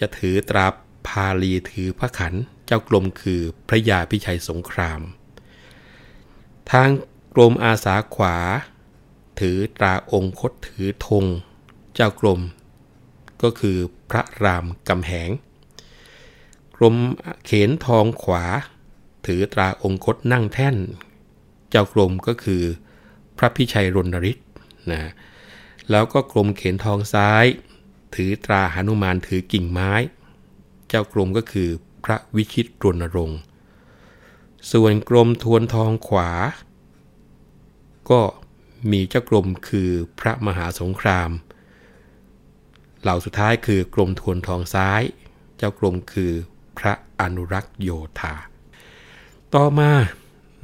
[0.00, 0.66] จะถือตรา
[1.06, 2.34] พาลีถือพระขัน
[2.66, 5.00] เจ้ากรมคือพระยาพิชัยสงคราม
[6.70, 6.88] ทาง
[7.34, 8.36] กรมอาสาขวา
[9.40, 11.24] ถือตราองคตถือธง
[11.94, 12.40] เจ้ากรม
[13.42, 13.76] ก็คือ
[14.10, 15.30] พระรามกำแหง
[16.76, 16.96] กรม
[17.44, 18.44] เขนทองขวา
[19.26, 20.76] ถือตราองคตนั่งแท่น
[21.70, 22.62] เจ้ากรมก็คือ
[23.38, 24.48] พระพิชัยรณฤทธิ์
[24.90, 25.12] นะ
[25.90, 27.44] แล้วก็กรมเขนทองซ้าย
[28.14, 29.92] ถือตราหนุมานถือกิ่งไม้
[30.88, 31.68] เจ้ากรมก็คือ
[32.04, 33.40] พระวิชิตรณรงค์
[34.72, 36.30] ส่วนกรมทวนทองขวา
[38.10, 38.20] ก็
[38.90, 41.30] มีเจ้ากรมคือพระมหาสงคราม
[43.02, 45.02] เหล่าสุดท้ายคือกรมทวนทองซ้าย
[45.56, 46.32] เจ้ากรมคือ
[46.78, 47.90] พระอนุรักษ์โย
[48.20, 48.34] ธา
[49.54, 49.90] ต่อมา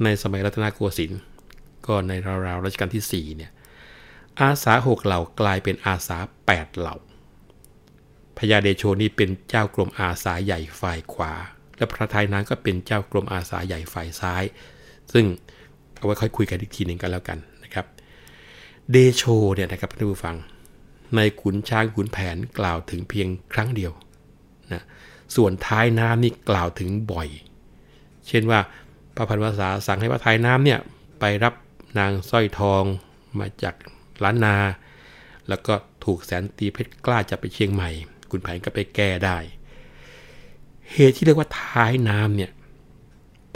[0.03, 1.21] ในสมัยรัตนโกสินทร์
[1.87, 2.11] ก็ใน
[2.45, 3.51] ราวๆรัชกาลที่4เนี่ย
[4.41, 6.17] อาสาหกเหล่ากลายเป็นอาสา
[6.49, 6.95] 8 เหล่า
[8.37, 11.33] พญาเดโชนี่เป็นเจ้ากรมอาสาใหญ่ฝ่ายขวา
[11.77, 14.43] และพระทายนั้นก็เป็นเจ้ากรมอาสาใหญ่ฝ่ายซ้าย
[15.13, 15.25] ซึ่ง
[15.97, 17.85] เอาไว้ค่อยคุยกันอีกทีหนึ่งกันแล้วกันนะครับ
[18.91, 19.23] เดโช
[19.53, 20.35] เนี่ยนะครับท่านผู้ฟัง
[21.15, 23.91] ในขุนช้างขุนแผนกล่าวถึงเพียงครั้งเดียว
[24.71, 24.83] นะ
[25.35, 27.27] ส่วนท้ายน้ำนี่กล่าวถึงบ่อย
[28.27, 28.59] เช่นว่า
[29.15, 30.79] พระพันวษาสั่งให้พระท้ายน้ำเนี่ย
[31.19, 31.53] ไปรับ
[31.99, 32.83] นางสร้อยทอง
[33.39, 33.75] มาจาก
[34.23, 34.57] ล้านนา
[35.49, 35.73] แล้วก็
[36.05, 37.89] ถูกแสนตีเพชรกล้าจะไปเชียงใหม่
[38.31, 39.37] คุณแผนก็ไปแก้ได้
[40.91, 42.51] เหตุที่เรียกว่าท้ายน้ำเนี่ย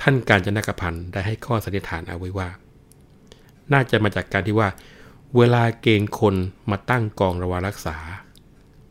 [0.02, 2.50] ท่านการจนกพันธ์ได้ให้ข้อสันนิษฐานเอาไว้ว่า
[3.74, 4.70] น่าจะมาจากการที่ว่า
[5.38, 6.36] เวลาเกณฑ์คน
[6.70, 7.98] มาตั้งกองระวารักษา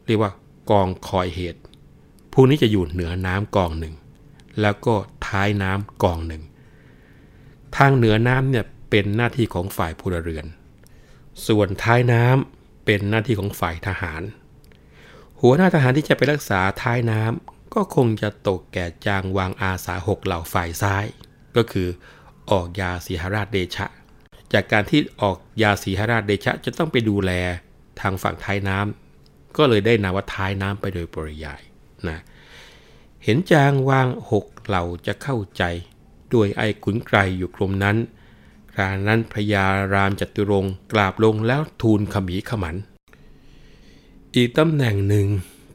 [0.07, 0.33] เรียกว่า
[0.71, 1.61] กองคอยเหตุ
[2.33, 3.95] พวกนี้จะอยู่เหนือน้ำกองหนึ่ง
[4.61, 4.95] แล้วก็
[5.27, 6.43] ท้ายน้ำกองหนึ่ง
[7.77, 10.47] ทางเหนือน้ำเนี่ยเป็นหน้าที่ของฝ่ายพลเรือน
[11.47, 14.23] ส่วนท้ายน้ำเป็นหน้าที่ของฝ่ายทหาร
[15.41, 21.05] หัวหน้าทหารที่จะไปรักษาท้ายน้ำก็คงจะตกแก่จางวางอาสาหกเหล่าฝ่ายซ้าย
[21.57, 21.89] ก็คือ
[22.51, 23.87] ออกยาสีหราชเดชะ
[24.53, 27.33] จากการที่ออกยาสีหราชเดชะจะต้องไปดูแล
[28.01, 31.63] ทางฝั่งท้ายน้ำก็เลยได้นามว่าท้ายน้ำไปโดยปริยาย
[32.09, 32.19] นะ
[33.25, 35.63] เห็นจางวางหกเหล่าจะเข้าใจ
[36.35, 37.97] ด้วยไอ้ขุนไกรอยู่กรมนั้น
[38.79, 42.77] การนั้นพญารามจตุรงกราบลงแล้วทูลขมีขมัน
[44.35, 45.27] อีกตำแหน่งหนึ่ง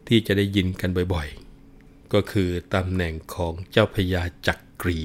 [0.07, 4.99] ที่จะได้ยินกันบ่อยๆ ก็คือตำแหน่งของเจ้าพญาจักรี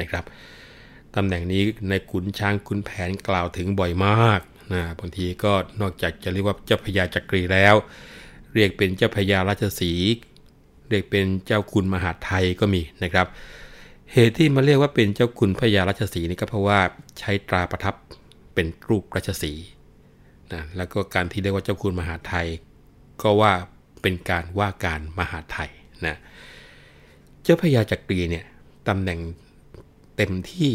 [0.00, 0.24] นะครับ
[1.18, 4.40] ตำแหน่งนี้ในขุนช้างขุนแผนกล่าวถึงบ่อยมาก
[4.72, 7.74] นะบางทีก็นอกจากจะเรียกว่าเจ้าพญาจักรีแล้ว
[8.54, 9.92] เรียกเป็นเจ้าพญาราชสี
[10.88, 13.26] เรียกเป็นเจ้าคุณมหาไทยก็มีนะครับ
[14.12, 16.80] เหตุที่มาเรียกว่าเป็นเจ้าคุณพญาราชสีนี่ก็เพราะว่า
[17.18, 17.94] ใช้ตราประทับ
[18.54, 19.52] เป็นรูปราชสี
[20.52, 22.46] นะแล้วก็การที่เรียกว่าเจ้าคุณมหาไทย
[23.22, 23.52] ก็ว่า
[24.02, 25.70] เป็นการว่าการมหาไทย
[26.06, 26.16] นะ
[27.42, 28.44] เจ้าพญาจักรีเนี่ย
[28.88, 29.20] ตำแหน่ง
[30.16, 30.74] เต็มที่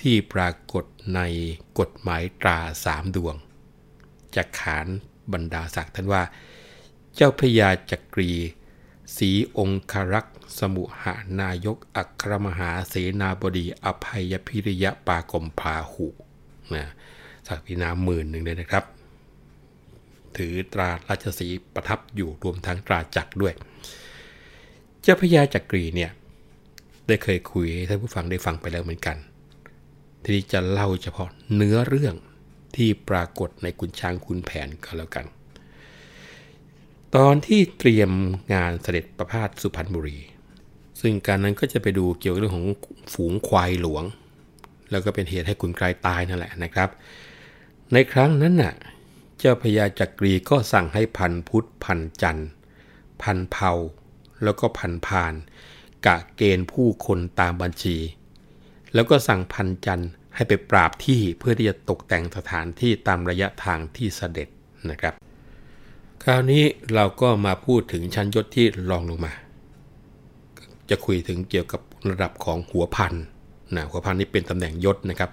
[0.00, 0.84] ที่ปรากฏ
[1.14, 1.20] ใน
[1.78, 3.34] กฎหมายตราสามดวง
[4.36, 4.86] จากขาน
[5.32, 6.22] บรรดาศักดิ์ท่านว่า
[7.14, 8.30] เจ้าพญาจักรี
[9.16, 16.06] สีองครักษ์สมุหานายกอัครมหาเสนาบดีอภัยพิริยะปากมพาหุ
[16.74, 16.84] นะ
[17.46, 18.84] สักพินามหมื่นหนึ่งเลยนะครับ
[20.36, 23.54] ถือตราราชสีประทับอยู่รวมทั้งตราจักรด้วย
[25.02, 26.10] เจ้าพญาจักรีเนี่ย
[27.06, 29.16] ได้เคยคุยให้ท่านผู้ฟังได้ฟังไปแล้วเหมือนกัน
[30.22, 32.14] ทีนี้จะเล่าเฉพาะเนื้อเรื่อง
[32.76, 35.26] ที่ปรากฏในกุญช้างคุณแผนก็แล้วกัน
[37.16, 38.10] ตอนที่เตรียม
[38.54, 40.18] งานเสด็จประพาสสุพรรณบุรี
[41.00, 42.68] ซึ่งการนั้นก็จะไปดูเกี่ยวกับเรื่องของ
[43.12, 44.04] ฝูงควายหลวง
[44.90, 46.88] แล้วก็เป็นเหตุให้ขุนไกรตายนั่นแหละนะครับ
[47.92, 48.74] ในครั้งนั้นน่ะ
[49.38, 52.40] เจ้าพญาจักรีก็สั่งให้พันพุทธพันจัน
[53.22, 53.72] พันเผา
[54.44, 55.34] แล้วก็พันพาน
[56.06, 57.96] กะเกณฑ์ผู้คนตามบัญชี
[58.96, 60.02] แล้วก็สั่งพันจัน
[60.34, 64.48] ให้ไปปราบที่เพื่อที่จะตกแต่งสถานที่ตามระยะทางที่เสด็จ
[64.90, 65.14] นะครับ
[66.22, 66.62] คราวนี้
[66.94, 69.32] เราก็มาพูดถึงชั้นยศที่รองลงมา
[70.90, 71.80] จะคุยถึงเกี่ยวกับ
[72.10, 73.14] ระดับของหัวพัน
[73.76, 75.30] นะหัวพันนี่เป็นตำแหน่งยศนะครับ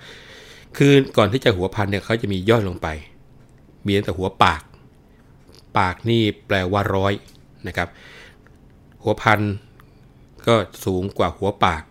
[0.77, 2.87] คือก่อนที่จะหัวพันเนี่ยเขาจะมีย่อยลงไป
[3.85, 4.61] มีแต่หัวปาก
[5.79, 7.13] ปากนี่แปลว่าร้อย
[7.67, 7.89] นะครับ
[9.03, 9.39] หัวพัน
[10.47, 10.55] ก็
[10.85, 11.83] สูงกว่าหัวปาก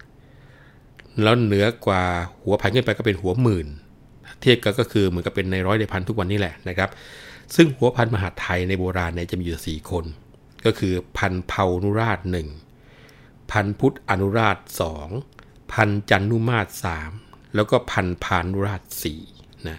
[1.23, 2.05] แล้วเหนือกว่า
[2.43, 3.67] หัวพันขึ้นไปก็เป็นหัวหมื่น
[4.41, 6.91] เทียบกันก็คือเหมือนกับเป็นในร้อยในพันทุกวันนี้แหละนะครับ
[7.55, 10.05] ซึ่งหัวพันมหาไทยในโบราณเนี่ยจะมีอยู่ 4 คน
[10.65, 12.49] ก็คือพันเผานุราชหนึ่ง
[13.53, 15.09] พันพุทธอนุราชสอง
[15.73, 17.11] พันจันนุมาตสาม
[17.55, 19.23] แล้วก็พันพานุราชสี่
[19.69, 19.79] นะ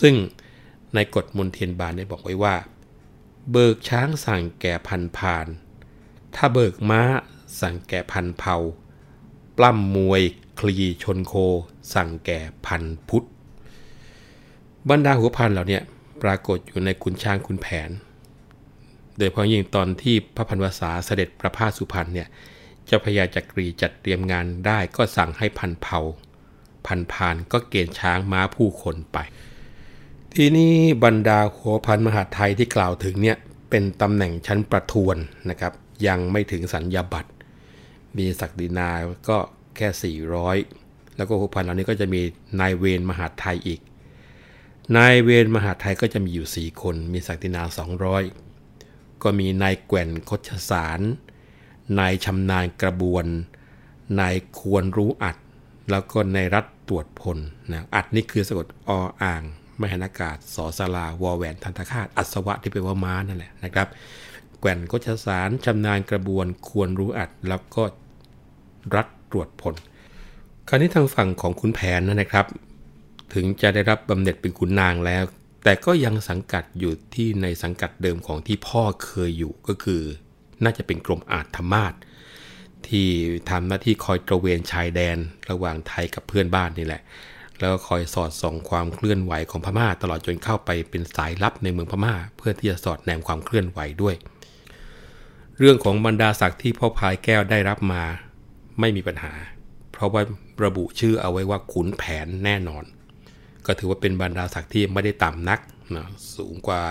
[0.00, 0.14] ซึ่ง
[0.94, 2.54] ในกฎมนเทียนบานได้บอกไว้ว่า
[3.50, 5.46] เบิกช้างสั่งแก่พันพาน
[6.34, 7.02] ถ้าเบิกม้า
[7.60, 8.56] สั่งแก่พันเผา
[9.58, 10.22] ปล้ำมวย
[10.58, 11.34] คลีชนโค
[11.94, 13.26] สั่งแก่พันพุทธ
[14.90, 15.80] บรรดาหัวพันเหล่านี้
[16.22, 17.90] ปรากฏอยู่ในขุนช้างขุนแผน
[19.18, 22.28] โดยเพราะยิ่งตอนที่พระพันวษาเสด็จประพาสสุพรรณเนี่ย
[22.86, 26.00] เจ้าพญาจักรีจัดเตรียมงานได้ก็สั่งให้พันเผา
[26.86, 29.18] พันพานก็เกณฑ์ช้างม้าผู้คนไป
[30.34, 30.72] ทีนี้
[31.04, 33.36] บรรดาหัวพันมหาไทยที่กล่าวถึงเนี่ย
[33.70, 35.16] เป็นตำแหน่งชั้นประทวน
[35.50, 35.72] นะครับ
[36.06, 37.30] ยังไม่ถึงสัญญาบัตร
[38.16, 38.88] มีศักดินา
[39.28, 39.38] ก็
[39.76, 40.16] แค่
[40.68, 42.20] 400 แล้วก็หัวพันเหล่านี้ก็จะมี
[42.60, 43.80] นายเวรมหาไทยอีก
[44.96, 47.62] นายเวรมหาไทยก็จะมีอยู่ 4 คน มีศักดินา
[48.42, 51.00] 200 ก็มีนายแก่นคชสาร
[51.98, 53.24] นายชำนาญกระบวน
[54.20, 55.36] นายควรรู้อัด
[55.90, 57.38] แล้วก็นายรัฐตรวจพล
[57.70, 58.90] นะอัดนี่คือสะกดอ
[59.22, 59.42] อ่าง
[59.80, 63.88] มหันากาศสอสลาวอแหวนทันตคาตอัศวะที่แปลว่าม้านั่นแหละนะครับ
[64.60, 67.82] แก่นคชสารชำนาญกระบวนควรรู้อัด แล้วก็
[68.94, 69.74] รัฐ ตรวจพล
[70.68, 72.46] คราวนี้ทางฝั่งของขุนแผนนะครับ
[73.34, 75.22] ถึงจะได้รับบำเหน็จเป็นขุนนางแล้ว
[75.64, 80.02] แต่ก็ยังสังกัดอยู่ที่ในสังกัดเดิมของที่พ่อเคยอยู่ก็คือ
[80.64, 81.94] น่าจะเป็นกรมอาธมาศ
[82.88, 83.08] ที่
[83.50, 85.16] ทำหน้าที่คอยตระเวนชายแดน
[85.50, 87.02] ระหว่างไทยกับเพื่อนบ้านนี่แหละ
[87.58, 94.14] แล้วก็คอยสอดส่องความเคลื่อนไหวของพม่า ตลอดจนเข้าไปเป็นสายลับในเมืองพม่า เพื่อที่จะสอดแนมความเคลื่อนไหวด้วย
[95.58, 98.02] เรื่องของบรรดาศักดิ์ที่พ่อพายแก้วได้รับมา
[98.80, 99.32] ไม่มีปัญหา
[99.92, 100.22] เพราะว่า
[100.64, 102.84] ระบุชื่อเอาไว้ว่าขุนแผนแน่นอน
[103.66, 105.60] ก็ถือว่าเป็นบรรดาศักดิ์ที่ไม่ได้ต่ำนัก
[105.96, 106.82] นะสูงกว่า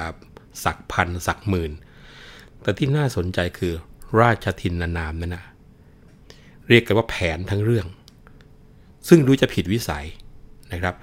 [0.63, 1.71] ศักพันศักหมื่น
[2.61, 3.73] แต่ที่น่าสนใจคือ
[4.19, 5.43] ราชทินนามนั่นนะ
[6.67, 7.87] เรียกกันว่าแผนทั้งเรื่อง
[9.07, 10.05] ซึ่งรู้จะผิดวิสัย
[10.71, 10.95] นะครับ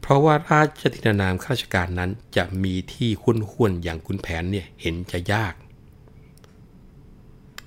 [0.00, 5.54] เพราะว่าราชทินนามข้าราชการนั้นจะมีที่คุ้นคุ้นอย่างคุณแผนเนี่ยเห็นจะยาก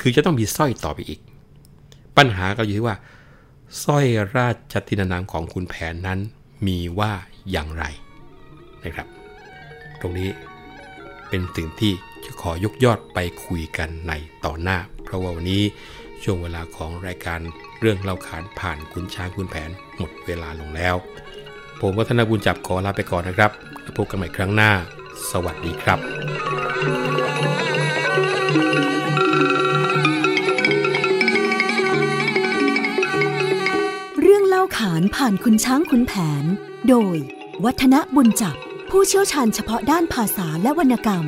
[0.01, 1.19] คือจะต้องมีสร้อยต่อไปอีก
[2.17, 2.97] ปัญหาก็อยู่ที่ว่า
[3.83, 4.05] สร้อย
[4.35, 6.19] ราชทินนามของคุณแผนนั้น
[6.67, 7.13] มีว่า
[7.51, 7.85] อย่างไร
[8.83, 9.07] นะครับ
[10.01, 10.29] ตรงนี้
[11.29, 11.93] เป็นสิ่งที่
[12.25, 14.13] จะขอยกยอดไปคุยกันใน
[14.45, 15.63] ต่อหน้า เพราะว่าวันนี้
[16.23, 17.39] ช่วงเวลาของรายการ
[17.79, 20.95] เรื่องเล่าขานผ่านคุณช้างคุณแผนหมดเวลาลงแล้ว
[21.79, 23.51] ผมวัฒนบุญจับขอลาไปก่อนนะครับ
[23.97, 24.71] พบกันใหม่ครั้งหน้า
[25.31, 25.99] สวัสดีครับ
[34.77, 36.43] ขานผ่านคุณช้างคุนแผน
[36.89, 37.17] โดย
[37.65, 38.55] วัฒนบุญจับ
[38.89, 41.25] ผู้เชี่ยวชาญเฉพาะด้านภาษาและวรรณกรรม